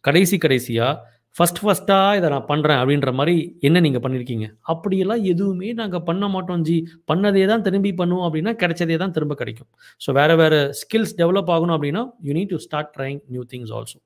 [0.08, 3.36] கடைசி கடைசியாக ஃபஸ்ட் ஃபஸ்ட்டாக இதை நான் பண்ணுறேன் அப்படின்ற மாதிரி
[3.68, 6.78] என்ன நீங்கள் பண்ணியிருக்கீங்க அப்படியெல்லாம் எதுவுமே நாங்கள் பண்ண மாட்டோம் ஜி.
[7.10, 9.70] பண்ணதே தான் திரும்பி பண்ணுவோம் அப்படின்னா கிடைச்சதே தான் திரும்ப கிடைக்கும்.
[10.02, 13.98] ஸோ வேறு வேறு ஸ்கில்ஸ் டெவலப் ஆகணும் அப்படின்னா you need to start trying new things also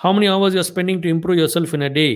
[0.00, 2.08] how many hours you're spending to improve yourself in a day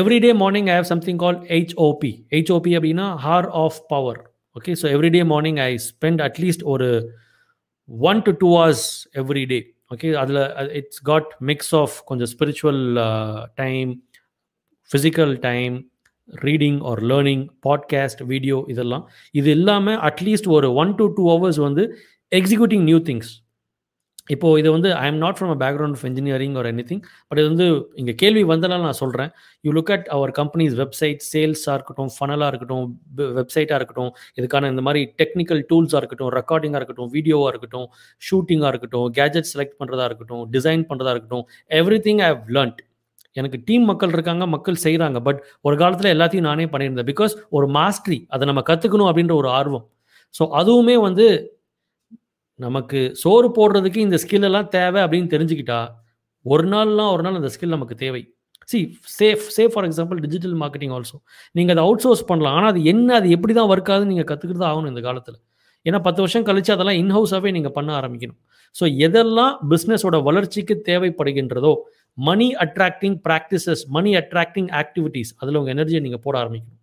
[0.00, 4.20] everyday morning I have something call HOP HOP அப்படின்னா hour of power
[4.56, 6.88] okay so every day morning I spend at least ஒரு
[8.08, 8.86] one to two hours
[9.22, 9.58] every day
[9.94, 14.04] okay அதில் it's got mix of கொஞ்சம் spiritual time
[14.90, 15.90] physical time
[16.30, 19.10] reading or learning podcast video இதெல்லாம்.
[19.32, 21.98] இது இல்லாமல் at least ஒரு one to two hours வந்து
[22.36, 23.44] executing new things
[24.34, 27.40] இப்போது இது வந்து I am not from a background of engineering ஒரு எனி திங் பட்
[27.40, 29.30] இது வந்து இங்கே கேள்வி வந்தனால நான் சொல்கிறேன்
[29.64, 32.86] you look at our companies website சேல்ஸாக இருக்கட்டும் ஃபனலாக இருக்கட்டும்
[33.40, 37.88] வெப்சைட்டாக இருக்கட்டும் இதுக்கான இந்த மாதிரி டெக்னிக்கல் டூல்ஸாக இருக்கட்டும் ரெக்கார்டிங்காக இருக்கட்டும் வீடியோவாக இருக்கட்டும்
[38.22, 41.44] ஷூட்டிங்காக இருக்கட்டும் கேஜெட் செலக்ட் பண்ணுறதா இருக்கட்டும் டிசைன் பண்ணுறதா இருக்கட்டும்
[41.82, 42.80] everything I have learnt
[43.36, 47.08] எனக்கு டீம் மக்கள் இருக்காங்க மக்கள் செய்கிறாங்க பட் ஒரு காலத்தில் எல்லாத்தையும் நானே பண்ணியிருந்தேன்.
[47.12, 49.84] பிகாஸ் ஒரு மாஸ்ட்ரி அதை நம்ம கற்றுக்கணும் அப்படின்ற ஒரு ஆர்வம்.
[50.34, 51.26] ஸோ அதுவுமே வந்து
[52.60, 55.80] நமக்கு சோறு போடுறதுக்கு இந்த ஸ்கில் எல்லாம் தேவை அப்படின்னு தெரிஞ்சுக்கிட்டா
[56.46, 58.22] ஒரு நாள்லாம் ஒரு நாள் அந்த ஸ்கில் நமக்கு தேவை.
[58.70, 58.78] C
[59.18, 61.16] safe safe for example digital marketing also
[61.56, 62.56] நீங்கள் அதை அவுட் சோர்ஸ் பண்ணலாம்.
[62.58, 65.38] ஆனால் அது என்ன அது எப்படி தான் ஒர்க் ஆகுதுன்னு நீங்கள் கற்றுக்கிட்டு தான் ஆகணும் இந்த காலத்தில்.
[65.86, 68.38] ஏன்னா பத்து வருஷம் கழிச்சு அதெல்லாம் இன்ஹவுஸாகவே நீங்கள் பண்ண ஆரம்பிக்கணும்.
[68.76, 71.72] ஸோ எதெல்லாம் பிஸ்னஸோட வளர்ச்சிக்கு தேவைப்படுகின்றதோ
[72.28, 76.78] money attracting practices money attracting activities அதில் உங்கள் எனர்ஜியை நீங்கள் போட ஆரம்பிக்கணும்.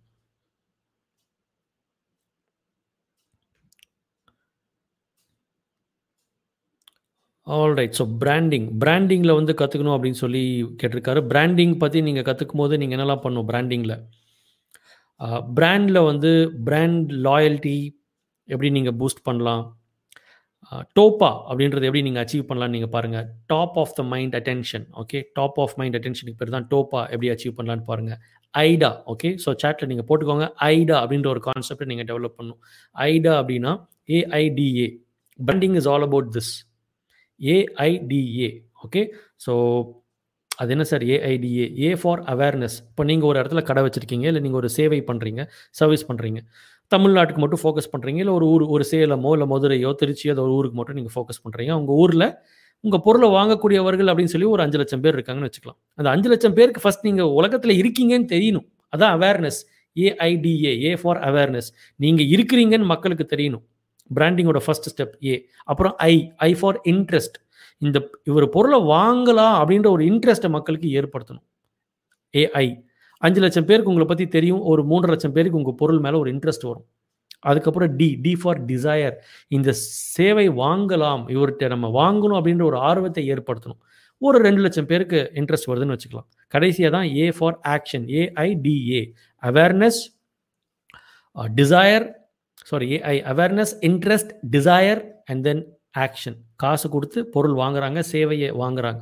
[7.58, 10.42] ஆல் ரைட் ஸோ பிராண்டிங் பிராண்டிங்கில் வந்து கற்றுக்கணும் அப்படின்னு சொல்லி
[10.80, 11.20] கேட்டிருக்காரு.
[11.32, 13.96] பிராண்டிங் பற்றி நீங்கள் கற்றுக்கும் போது நீங்கள் என்னெல்லாம் பண்ணும் பிராண்டிங்கில்
[15.58, 16.30] பிராண்டில் வந்து
[16.66, 17.78] பிராண்ட் லாயல்ட்டி
[18.48, 19.64] எப்படி நீங்கள் பூஸ்ட் பண்ணலாம்?
[20.96, 25.58] டோப்பா அப்படின்றது எப்படி நீங்கள் அச்சீவ் பண்ணலாம்னு நீங்கள் பாருங்கள் top of the mind attention okay top
[25.64, 28.18] of mind அட்டென்ஷனுக்கு பேர் தான் டோப்பா எப்படி அச்சீவ் பண்ணலான்னு பாருங்கள்
[28.54, 30.46] ஐடா ஓகே ஸோ சேட்டில் நீங்கள் போட்டுக்கோங்க.
[30.74, 32.60] ஐடா அப்படின்ற ஒரு கான்செப்டை நீங்கள் டெவலப் பண்ணணும்.
[32.96, 33.72] ஐடா அப்படின்னா
[34.18, 34.88] A I D A
[35.38, 36.52] branding is all about this
[37.40, 38.50] A I D A
[38.84, 39.02] okay
[39.46, 39.52] so
[40.50, 41.04] அது என்ன sir?
[41.14, 45.42] A I D A A for awareness இப்போ நீங்கள் ஒரு இடத்துல கடை வச்சுருக்கீங்க இல்லை நீங்கள் ஒரு சேவை பண்ணுறீங்க
[45.80, 46.40] சர்வீஸ் பண்ணுறீங்க
[46.92, 50.78] தமிழ்நாட்டுக்கு மட்டும் ஃபோக்கஸ் பண்ணுறீங்க இல்லை ஒரு ஊர் ஒரு சேலமோ இல்லை மதுரையோ திருச்சியோ அது ஒரு ஊருக்கு
[50.80, 52.26] மட்டும் நீங்கள் ஃபோக்கஸ் பண்ணுறீங்க உங்கள் ஊரில்
[52.84, 55.78] உங்கள் பொருளை வாங்கக்கூடியவர்கள் அப்படின்னு சொல்லி ஒரு அஞ்சு லட்சம் பேர் இருக்காங்கன்னு வச்சுக்கலாம்.
[55.98, 58.66] அந்த அஞ்சு லட்சம் பேருக்கு ஃபஸ்ட் நீங்கள் உலகத்தில் இருக்கீங்கன்னு தெரியணும்.
[58.92, 59.58] அதான் awareness
[59.96, 61.68] A I D A A for awareness
[62.00, 63.64] நீங்கள் இருக்கிறீங்கன்னு மக்களுக்கு தெரியணும்.
[64.16, 65.34] பிராண்டிங்கோட ஃபர்ஸ்ட் ஸ்டெப் ஏ
[65.70, 66.14] அப்புறம் ஐ
[66.48, 67.38] ஐ ஃபார் இன்ட்ரெஸ்ட்
[67.86, 67.98] இந்த
[68.30, 71.44] இவர் பொருளை வாங்கலாம் அப்படின்ற ஒரு இன்ட்ரெஸ்ட்டை மக்களுக்கு ஏற்படுத்தணும்.
[72.34, 72.66] ஏஐ
[73.22, 76.66] அஞ்சு லட்சம் பேருக்கு உங்களை பற்றி தெரியும் ஒரு மூன்று லட்சம் பேருக்கு உங்கள் பொருள் மேலே ஒரு இன்ட்ரெஸ்ட்
[76.70, 76.86] வரும்.
[77.50, 79.16] அதுக்கப்புறம் டி டி ஃபார் டிசையர்
[79.56, 79.70] இந்த
[80.14, 83.80] சேவை வாங்கலாம் இவர்கிட்ட நம்ம வாங்கணும் அப்படின்ற ஒரு ஆர்வத்தை ஏற்படுத்தணும்.
[84.22, 86.28] ஒரு ரெண்டு லட்சம் பேருக்கு இன்ட்ரெஸ்ட் வருதுன்னு வச்சுக்கலாம்.
[86.54, 89.02] கடைசியாக தான் A for action A I D A
[89.42, 90.00] awareness
[91.60, 92.06] desire
[92.70, 95.62] sorry A I awareness interest desire and then
[96.04, 99.00] action காசு கொடுத்து பொருள் வாங்குறாங்க சேவையை வாங்குறாங்க.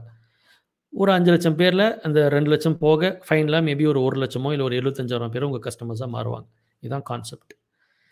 [0.93, 4.77] ஒரு அஞ்சு லட்சம் பேரில் அந்த ரெண்டு லட்சம் போக ஃபைனலாக மேபி ஒரு ஒரு லட்சமோ இல்லை ஒரு
[4.81, 6.47] எழுபத்தஞ்சாயிரம் பேர் உங்கள் கஸ்டமர்ஸாக மாறுவாங்க.
[6.83, 7.53] இதுதான் கான்செப்ட்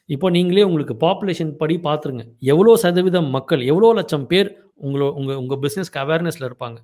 [0.09, 4.51] இப்போ நீங்களே உங்களுக்கு பாப்புலேஷன் படி பார்த்துருங்க எவ்வளோ சதவீதம் மக்கள் எவ்வளோ லட்சம் பேர்
[4.87, 6.79] உங்களோ உங்கள் உங்கள் பிஸ்னஸ்க்கு அவேர்னஸில் இருப்பாங்க.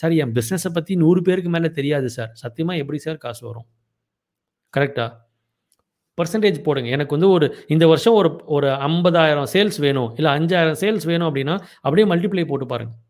[0.00, 2.32] சார் என் பிஸ்னஸை பற்றி நூறு பேருக்கு மேலே தெரியாது சார்.
[2.42, 3.68] சத்தியமாக எப்படி சார் காசு வரும்?
[4.74, 5.10] கரெக்டாக
[6.20, 6.88] பர்சன்டேஜ் போடுங்க.
[6.96, 11.56] எனக்கு வந்து ஒரு இந்த வருஷம் ஒரு ஒரு ஐம்பதாயிரம் சேல்ஸ் வேணும் இல்லை அஞ்சாயிரம் சேல்ஸ் வேணும் அப்படின்னா
[11.86, 13.00] அப்படியே மல்டிப்ளை போட்டு பாருங்கள்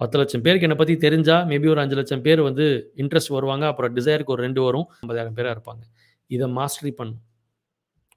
[0.00, 2.64] பத்து லட்சம் பேருக்கு என்னை பற்றி தெரிஞ்சால் மேபி ஒரு அஞ்சு லட்சம் பேர் வந்து
[3.02, 5.82] இன்ட்ரெஸ்ட் வருவாங்க அப்புறம் டிசைருக்கு ஒரு ரெண்டு வரும் ஐம்பதாயிரம் பேராக இருப்பாங்க.
[6.30, 7.22] இதை மாஸ்டரி பண்ணும்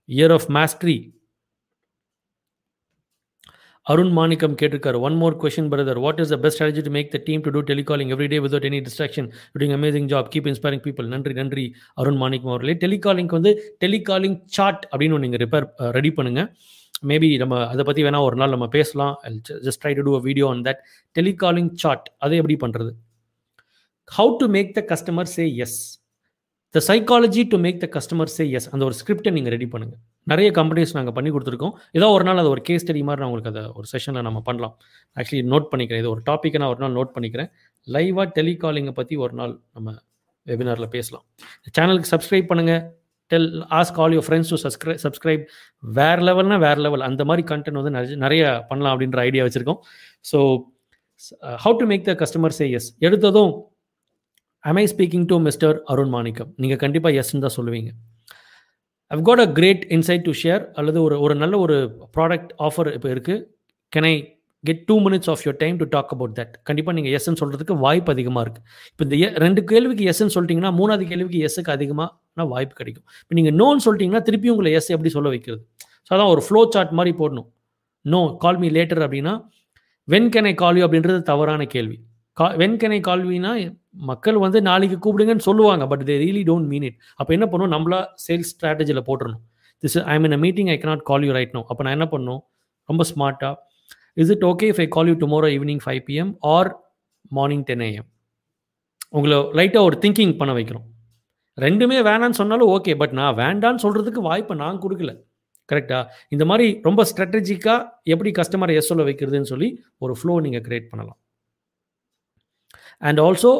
[0.09, 0.97] year of mastery
[3.87, 7.19] Arun Manickam கேட்டிருக்காரு one more question brother what is the best strategy to make the
[7.27, 11.07] team to do telecalling every day without any distraction doing amazing job keep inspiring people
[11.13, 11.65] நன்றி நன்றி
[12.01, 12.75] அருண் மாணிக்கம் அவர்களே.
[12.83, 16.49] டெலிகாலிங்க்கு வந்து telecalling chart அப்படின்னு நீங்கள் repair ready பண்ணுங்கள்
[17.09, 19.13] maybe நம்ம அதை பற்றி வேணால் ஒரு நாள் நம்ம பேசலாம்.
[19.67, 20.81] Just try to do a video on that
[21.15, 22.91] telecalling chart அதை எப்படி பண்ணுறது
[24.09, 25.79] how to make the customer say yes
[26.75, 30.49] the psychology to make the customer say yes அந்த ஒரு ஸ்கிரிப்டை நீங்கள் ரெடி பண்ணுங்கள் நிறைய
[30.59, 31.73] கம்பெனிஸ் நாங்கள் பண்ணி கொடுத்துருக்கோம்.
[31.97, 34.75] ஏதோ ஒரு நாள் அது ஒரு கேஸ் ஸ்டடி மாதிரி நான் உங்களுக்கு அதை ஒரு செஷனில் நம்ம பண்ணலாம்.
[35.17, 36.01] ஆக்சுவலி நோட் பண்ணிக்கிறேன்.
[36.03, 37.49] இது ஒரு டாப்பிக்கை நான் ஒரு நாள் நோட் பண்ணிக்கிறேன்.
[37.95, 39.95] லைவாக டெலிகாலிங்கை பற்றி ஒரு நாள் நம்ம
[40.45, 41.25] வெபினாரில் பேசலாம்.
[41.77, 42.81] சேனலுக்கு சப்ஸ்கிரைப் பண்ணுங்கள்
[43.31, 45.41] tell ask all your friends to subscribe subscribe
[45.97, 49.79] வேறு லெவல்னா வேறு லெவல் அந்த மாதிரி கண்டென்ட் வந்து நிறைய நிறைய பண்ணலாம் அப்படின்ற ஐடியா வச்சுருக்கோம்.
[50.31, 50.37] So
[51.63, 53.51] how to make the customer say yes எடுத்ததும்
[54.63, 57.91] I speaking to mister Arun Manickam நீங்கள் கண்டிப்பாக எஸ்ன்னு தான் சொல்லுவீங்க.
[59.11, 61.75] I've got a great insight to share அல்லது ஒரு ஒரு நல்ல ஒரு
[62.15, 63.43] ப்ராடக்ட் ஆஃபர் இப்போ இருக்குது
[63.93, 64.15] can I
[64.63, 68.11] get two minutes of your time to talk about that கண்டிப்பாக நீங்கள் எஸ்ன்னு சொல்கிறதுக்கு வாய்ப்பு
[68.15, 73.05] அதிகமாக இருக்குது இப்போ இந்த ரெண்டு கேள்விக்கு எஸ்ன்னு சொல்லிட்டீங்கன்னா மூணாவது கேள்விக்கு எஸ்ஸுக்கு அதிகமாக வாய்ப்பு கிடைக்கும்.
[73.21, 75.61] இப்போ நீங்கள் நோன்னு சொல்லிட்டீங்கன்னா திருப்பி உங்களை எஸ் எப்படி சொல்ல வைக்கிறது.
[76.07, 77.47] ஸோ அதான் ஒரு ஃப்ளோ சார்ட் மாதிரி போடணும்.
[78.05, 79.33] நோ கால் மீ லேட்டர் அப்படின்னா
[80.07, 81.97] when can I call you அப்படின்றது தவறான கேள்வி.
[82.37, 83.51] கா வெண்கனை கால்வினா
[84.09, 87.99] மக்கள் வந்து நாளைக்கு கூப்பிடுங்கன்னு சொல்லுவாங்க but they really don't mean it அப்போ என்ன பண்ணணும் நம்மளா
[88.25, 89.43] சேல்ஸ் ஸ்ட்ராட்டஜியில் போட்டுருணும்
[89.83, 92.41] this I mean a meeting I cannot call you right no அப்போ நான் என்ன பண்ணும்?
[92.89, 93.55] ரொம்ப ஸ்மார்ட்டாக
[94.21, 96.69] is it okay if I call you tomorrow evening five PM or
[97.37, 98.07] morning ten AM
[99.17, 100.87] உங்களை லைட்டாக ஒரு திங்கிங் பண்ண வைக்கிறோம்.
[101.57, 105.11] ரெண்டுமே வேணான்னு சொன்னாலும் ஓகே பட் நான் வேண்டான்னு சொல்கிறதுக்கு வாய்ப்பை நான் கொடுக்கல.
[105.69, 105.99] கரெக்டா
[106.33, 107.79] இந்த மாதிரி ரொம்ப ஸ்ட்ராட்டஜிக்காக
[108.13, 109.69] எப்படி கஸ்டமரை எஸ் சொல்ல வைக்கிறதுன்னு சொல்லி
[110.05, 111.19] ஒரு ஃப்ளோ நீங்கள் க்ரியேட் பண்ணலாம்.
[113.01, 113.51] அண்ட் ஆல்சோ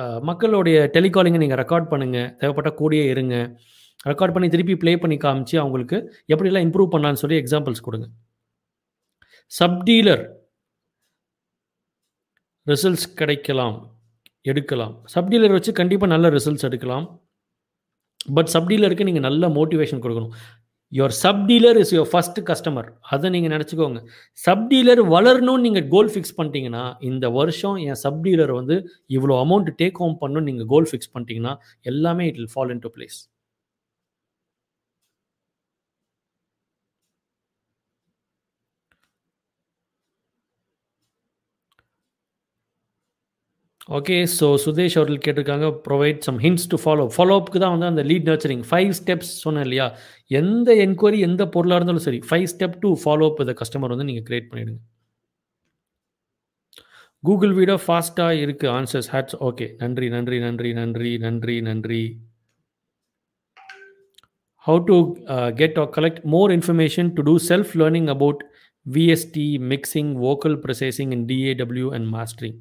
[0.00, 3.36] uh, மக்களுடைய டெலிகாலிங்கை நீங்கள் ரெக்கார்ட் பண்ணுங்கள் தேவைப்பட்ட கூடியே இருங்க.
[4.08, 5.96] ரெக்கார்ட் பண்ணி திருப்பி ப்ளே பண்ணி காமிச்சு அவங்களுக்கு
[6.32, 8.06] எப்படிலாம் இம்ப்ரூவ் பண்ணலான்னு சொல்லி எக்ஸாம்பிள்ஸ் கொடுங்க.
[9.52, 10.24] சப்டீலர்
[12.66, 13.76] ரிசல்ட்ஸ் கிடைக்கலாம்.
[14.50, 14.94] எடுக்கலாம்.
[15.14, 17.06] சப்டீலர் வச்சு கண்டிப்பாக நல்ல ரிசல்ட்ஸ் எடுக்கலாம்.
[18.36, 20.34] பட் சப்டீலருக்கு நீங்கள் நல்ல மோட்டிவேஷன் கொடுக்கணும்.
[20.92, 23.98] Your sub dealer is your first customer அதை நீங்கள் நினச்சிக்கோங்க.
[24.44, 28.76] சப் டீலர் வளரணும்னு நீங்கள் கோல் ஃபிக்ஸ் பண்ணிட்டீங்கன்னா இந்த வருஷம் என் சப் டீலர் வந்து
[29.16, 31.54] இவ்வளோ அமௌண்ட் டேக் ஹோம் பண்ணணும்னு நீங்கள் கோல் ஃபிக்ஸ் பண்ணிட்டீங்கன்னா
[31.92, 33.18] எல்லாமே it will fall into place
[43.88, 48.02] okay so Sudesh அவர்கள் கேட்டிருக்காங்க provide some hints to follow follow அப்புக்கு தான் வந்து அந்த
[48.02, 49.86] லீட் நர்ச்சரிங் ஃபைவ் ஸ்டெப்ஸ் சொன்னேன் இல்லையா?
[50.30, 54.26] எந்த என்கொயரி எந்த பொருளாக இருந்தாலும் சரி five step to follow up இதை கஸ்டமர் வந்து நீங்கள்
[54.28, 54.80] கிரியேட் பண்ணிவிடுங்க
[57.24, 62.02] கூகுள் வீடோ ஃபாஸ்ட்டாக இருக்குது ஆன்சர்ஸ் ஹேட்ஸ் ஓகே நன்றி நன்றி நன்றி நன்றி நன்றி நன்றி.
[64.66, 64.96] How to
[65.56, 68.42] get or collect more information to do self learning about
[68.86, 72.56] VST mixing vocal processing and DAW and mastering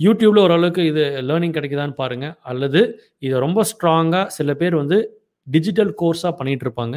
[0.00, 2.80] யூடியூப்பில் ஓரளவுக்கு இது லேர்னிங் கிடைக்குதான்னு பாருங்கள் அல்லது
[3.26, 4.98] இதை ரொம்ப ஸ்ட்ராங்காக சில பேர் வந்து
[5.46, 6.96] டிஜிட்டல் கோர்ஸாக பண்ணிகிட்டு இருப்பாங்க.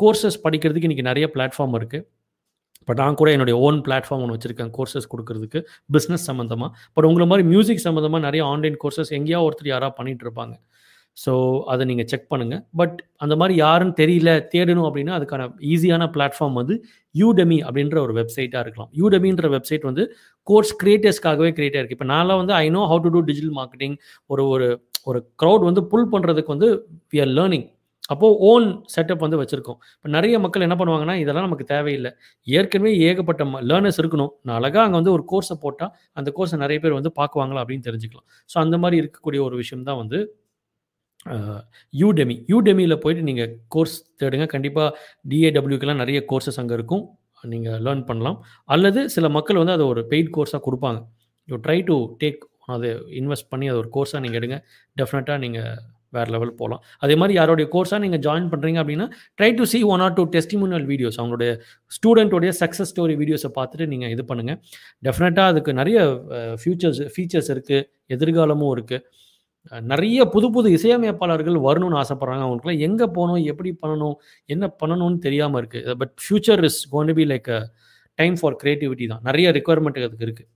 [0.00, 2.06] கோர்சஸ் படிக்கிறதுக்கு இன்றைக்கி நிறைய பிளாட்ஃபார்ம் இருக்குது
[2.88, 5.60] பட் நான் கூட என்னுடைய ஓன் பிளாட்ஃபார்ம் ஒன்று வச்சுருக்கேன் கோர்சஸ் கொடுக்கறதுக்கு
[5.96, 10.54] பிஸ்னஸ் சம்மந்தமாக பட் உங்களை மாதிரி மியூசிக் சம்மந்தமாக நிறைய ஆன்லைன் கோர்சஸ் எங்கேயா ஒருத்தர் யாராக பண்ணிகிட்டு இருப்பாங்க.
[11.16, 11.32] ஸோ
[11.72, 16.74] அதை நீங்கள் செக் பண்ணுங்கள் பட் அந்த மாதிரி யாருன்னு தெரியல தேடணும் அப்படின்னா அதுக்கான ஈஸியான பிளாட்ஃபார்ம் வந்து
[17.14, 18.90] யூடெமி அப்படின்ற ஒரு வெப்சைட்டாக இருக்கலாம்.
[19.00, 20.04] யூடெமின்ற வெப்சைட் வந்து
[20.46, 21.98] கோர்ஸ் கிரியேட்டர்ஸ்க்காகவே கிரியேட் ஆயிருக்கு.
[21.98, 23.96] இப்போ நான்லாம் வந்து I know how to do digital marketing
[24.32, 24.68] ஒரு ஒரு
[25.10, 26.70] ஒரு க்ரௌட் வந்து புல் பண்ணுறதுக்கு வந்து
[27.12, 27.68] வி ஆர் லேர்னிங்
[28.12, 29.76] அப்போது ஓன் செட்டப் வந்து வச்சுருக்கோம்.
[29.96, 32.10] இப்போ நிறைய மக்கள் என்ன பண்ணுவாங்கன்னா இதெல்லாம் நமக்கு தேவையில்லை.
[32.46, 34.32] ஏற்கனவே ஏகப்பட்ட லேர்னர்ஸ் இருக்கணும்.
[34.46, 38.26] நான் அழகாக அங்கே வந்து ஒரு கோர்ஸை போட்டால் அந்த கோர்ஸை நிறைய பேர் வந்து பார்க்குவாங்களா அப்படின்னு தெரிஞ்சுக்கலாம்.
[38.50, 40.20] ஸோ அந்த மாதிரி இருக்கக்கூடிய ஒரு விஷயம் தான் வந்து
[42.02, 44.46] யூடெமி யூடெமியில் போயிட்டு நீங்கள் கோர்ஸ் தேடுங்க.
[44.54, 44.88] கண்டிப்பாக
[45.32, 47.04] டிஏடபிள்யூக்கெல்லாம் நிறைய கோர்சஸ் அங்கே இருக்கும்.
[47.52, 48.38] நீங்கள் லேர்ன் பண்ணலாம்.
[48.74, 51.00] அல்லது சில மக்கள் வந்து அதை ஒரு பெய்ட் கோர்ஸாக கொடுப்பாங்க.
[51.48, 52.42] யூ ட்ரை டு டேக்
[52.74, 54.58] அதை இன்வெஸ்ட் பண்ணி அதை ஒரு கோர்ஸாக நீங்கள் எடுங்க.
[55.00, 55.70] டெஃபினட்டாக நீங்கள்
[56.16, 59.06] வேறு லெவல் போகலாம் அதே மாதிரி யாரோடைய கோர்ஸாக நீங்கள் ஜாயின் பண்ணுறீங்க அப்படின்னா
[59.38, 61.52] try to see one or two testimonial videos அவங்களுடைய
[61.96, 64.58] ஸ்டூடெண்ட்டோடைய சக்ஸஸ் ஸ்டோரி வீடியோஸை பார்த்துட்டு நீங்கள் இது பண்ணுங்கள்
[65.06, 65.98] டெஃபினட்டாக அதுக்கு நிறைய
[66.62, 69.00] ஃபியூச்சர்ஸ் ஃபீச்சர்ஸ் இருக்குது எதிர்காலமும் இருக்குது
[69.92, 72.44] நிறைய புது புது இசையமைப்பாளர்கள் வரணும்னு ஆசைப்பட்றாங்க.
[72.46, 74.16] அவங்களுக்குலாம் எங்கே போகணும் எப்படி பண்ணணும்
[74.54, 77.60] என்ன பண்ணணும்னு தெரியாமல் இருக்குது but future is gonna be like a
[78.18, 79.22] time for creativity தான்.
[79.28, 80.50] நிறைய ரெக்குவயர்மெண்ட் அதுக்கு இருக்குது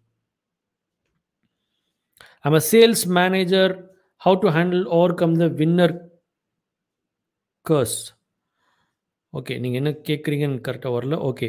[2.49, 3.73] I'm a sales manager
[4.23, 4.85] how to handle
[5.23, 5.95] overcome the winner
[7.67, 7.99] curse
[9.33, 11.17] okay நீங்கள் என்ன கேட்குறீங்கன்னு கரெக்டாக வரல.
[11.31, 11.49] ஓகே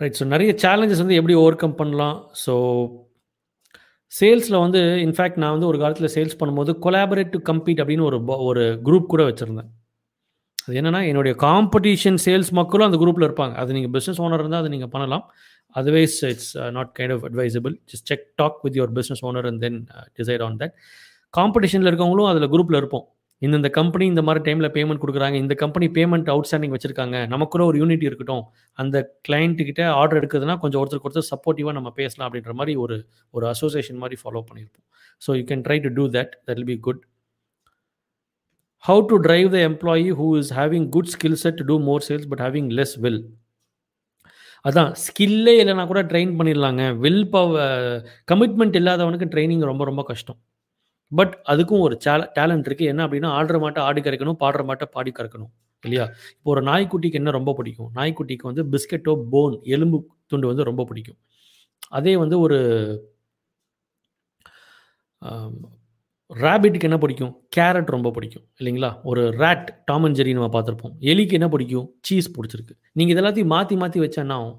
[0.00, 2.16] ரைட் ஸோ நிறைய சேலஞ்சஸ் வந்து எப்படி ஓவர் கம் பண்ணலாம்.
[2.44, 2.54] ஸோ
[4.12, 8.62] சேல்ஸில் வந்து இன்ஃபேக்ட் நான் வந்து ஒரு காலத்தில் சேல்ஸ் பண்ணும்போது கொலாபரேட் டு கம்பீட் அப்படின்னு ஒரு ஒரு
[8.86, 9.70] குரூப் கூட வச்சுருந்தேன்.
[10.66, 13.54] அது என்னென்னா என்னுடைய காம்படிஷன் சேல்ஸ் மக்களும் அந்த குரூப்பில் இருப்பாங்க.
[13.62, 15.24] அது நீங்கள் பிஸ்னஸ் ஓனர் இருந்தால் அதை நீங்கள் பண்ணலாம்.
[15.74, 19.78] Otherwise it's not kind of advisable just check talk with your business owner and then
[20.18, 20.74] decide on that
[21.38, 23.06] காம்படிஷனில் இருக்கவங்களும் அதில் குரூப்பில் இருப்போம்.
[23.42, 25.36] இந்தந்த கம்பெனி இந்த மாதிரி டைமில் பேமெண்ட் கொடுக்குறாங்க.
[25.44, 27.16] இந்த கம்பெனி பேமெண்ட் அவுட்ஸ்டாண்டிங் வச்சுருக்காங்க.
[27.32, 28.44] நமக்குள்ள ஒரு யூனிட்டி இருக்கட்டும்.
[28.82, 28.96] அந்த
[29.28, 32.96] கிளைண்ட்டுக்கிட்ட ஆர்டர் எடுக்குதுன்னா கொஞ்சம் ஒருத்தருக்கு ஒருத்தர் சப்போர்ட்டிவாக நம்ம பேசலாம் அப்படின்ற மாதிரி ஒரு
[33.36, 34.86] ஒரு அசோசியேஷன் மாதிரி ஃபாலோ பண்ணியிருப்போம்.
[35.26, 37.02] So you can try to do that that will be good
[38.88, 42.28] how to drive the employee who is having good skill set to do more sales
[42.32, 43.22] but having less will
[44.64, 46.82] அதான் ஸ்கில்லே இல்லைனா கூட train பண்ணிடலாங்க.
[47.02, 47.74] Will power
[48.30, 50.38] commitment இல்லாதவனுக்கு training ரொம்ப ரொம்ப கஷ்டம்.
[51.12, 55.12] But அதுக்கும் ஒரு சேல டேலண்ட் இருக்குது என்ன அப்படின்னா ஆடுற மாட்டை ஆடி கறக்கணும் பாடுற மாட்டை பாடி
[55.18, 55.52] கறக்கணும்
[55.84, 56.04] இல்லையா?
[56.36, 57.90] இப்போ ஒரு நாய்க்குட்டிக்கு என்ன ரொம்ப பிடிக்கும்?
[57.98, 59.98] நாய்க்குட்டிக்கு வந்து பிஸ்கெட்டோ போன் எலும்பு
[60.30, 61.18] துண்டு வந்து ரொம்ப பிடிக்கும்.
[61.98, 62.58] அதே வந்து ஒரு
[66.30, 67.32] ரேபிட்டுக்கு என்ன பிடிக்கும்?
[67.56, 68.44] கேரட் ரொம்ப பிடிக்கும்.
[68.60, 68.90] இல்லைங்களா?
[69.10, 70.94] ஒரு ரேட் டாம் அண்ட் ஜெரி நம்ம பார்த்துருப்போம்.
[71.12, 71.86] எலிக்கு என்ன பிடிக்கும்?
[72.08, 72.74] சீஸ் பிடிச்சிருக்கு.
[72.98, 74.58] நீங்கள் இதெல்லாத்தையும் மாற்றி மாற்றி வச்சா என்ன ஆகும்?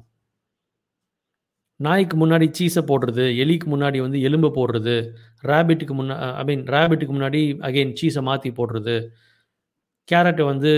[1.79, 4.95] நாய்க்கு முன்னாடி சீஸை போடுறது எலிக்கு முன்னாடி வந்து எலும்பை போடுறது
[5.49, 8.95] ரேபிட்டுக்கு முன்னா ஐ மீன் ரேபிட்டுக்கு முன்னாடி அகெயின் சீஸை மாற்றி போடுறது
[10.07, 10.71] கேரட்டை வந்து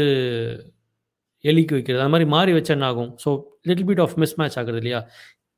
[1.43, 3.11] எலிக்கு வைக்கிறது அந்த மாதிரி மாறி வச்சா என்ன ஆகும்?
[3.23, 3.29] So
[3.69, 4.99] little bit of mismatch ஆகுது இல்லையா?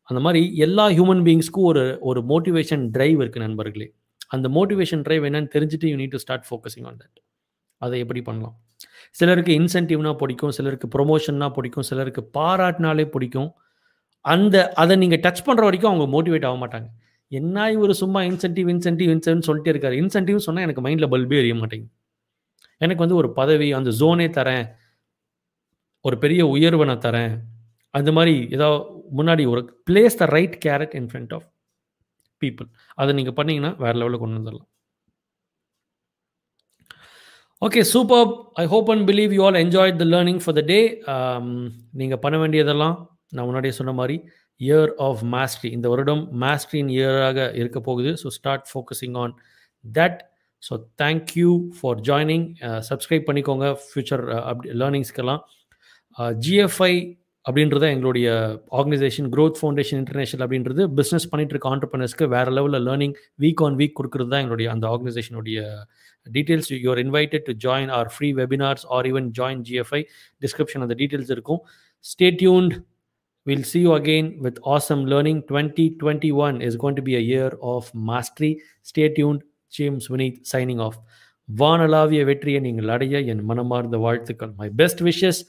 [0.10, 3.88] அந்த மாதிரி எல்லா ஹியூமன் பீயிங்ஸ்க்கும் ஒரு ஒரு மோட்டிவேஷன் ட்ரைவ் இருக்குது நண்பர்களே.
[4.36, 7.18] அந்த மோட்டிவேஷன் ட்ரைவ் என்னன்னு தெரிஞ்சுட்டு you need to start focusing on that
[7.82, 8.56] அதை எப்படி பண்ணலாம்?
[9.20, 13.50] சிலருக்கு இன்சென்டிவ்னா பிடிக்கும் சிலருக்கு ப்ரொமோஷன்னா பிடிக்கும் சிலருக்கு பாராட்டினாலே பிடிக்கும்.
[14.26, 16.88] அந்த அதை நீங்கள் டச் பண்ணுற வரைக்கும் அவங்க மோட்டிவேட் ஆக மாட்டாங்க.
[17.40, 19.96] என்ன இவர் சும்மா இன்சென்டிவ் இன்சென்டிவ் இன்சென்ட் சொல்லிட்டே இருக்காரு.
[20.02, 21.94] இன்சென்டிவ் சொன்னால் எனக்கு மைண்டில் பல்பே எரிய மாட்டேங்குது.
[22.82, 24.66] எனக்கு வந்து ஒரு பதவி அந்த ஜோனே தரேன்.
[26.06, 27.34] ஒரு பெரிய உயர்வை நான் தரேன்.
[27.98, 28.68] அந்த மாதிரி ஏதோ
[29.20, 31.48] முன்னாடி ஒரு place the right carrot in front of
[32.42, 32.68] people
[33.02, 34.68] அதை நீங்கள் பண்ணீங்கன்னா வேறு லெவலில் கொண்டு வந்துடலாம்.
[37.62, 38.28] Okay super
[38.64, 40.80] I hope and believe you all enjoy the learning for the day
[42.02, 42.96] நீங்கள் பண்ண வேண்டியதெல்லாம்
[43.36, 44.18] நான் முன்னாடியே சொன்ன மாதிரி
[44.62, 48.12] இயர் ஆஃப் மாஸ்ட்ரி இந்த வருடம் மாஸ்ட்ரியின் இயராக இருக்க போகுது.
[48.22, 49.34] So start focusing on
[49.86, 50.20] that
[50.64, 52.46] so thank you for joining
[52.90, 53.68] subscribe பண்ணிக்கோங்க.
[53.88, 55.42] ஃப்யூச்சர் அப்டி லேர்னிங்ஸ்க்கெல்லாம்
[56.46, 56.94] ஜிஎஃப்ஐ
[57.46, 58.28] அப்படின்றத எங்களுடைய
[58.80, 63.96] ஆர்கனைசேஷன் க்ரோத் ஃபவுண்டேஷன் இன்டர்நேஷனல் அப்படின்றது பிஸ்னஸ் பண்ணிட்டு இருக்க ஆண்டர்பனர்ஸ்க்கு வேறு லெவலில் லேர்னிங் வீக் ஆன் வீக்
[64.00, 65.62] கொடுக்குறது தான் எங்களுடைய அந்த ஆர்கனைசேஷனுடைய
[66.28, 70.02] details you're invited to join our free webinars or even join GFI
[70.42, 71.62] description அந்த டீட்டெயில்ஸ் இருக்கும்.
[72.06, 72.76] Stay tuned
[73.47, 75.43] We'll see you again with awesome learning.
[75.43, 78.61] 2021 is going to be a year of mastery.
[78.83, 79.45] Stay tuned.
[79.73, 80.99] James Vineet signing off.
[81.49, 85.41] வானலாவிய வெற்றியை நீங்கள் அடைய என் மனமார்ந்த வாழ்த்துக்கள் my best wishes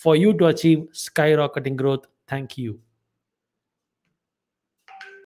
[0.00, 0.80] for you to achieve
[1.34, 2.72] skyrocketing growth thank you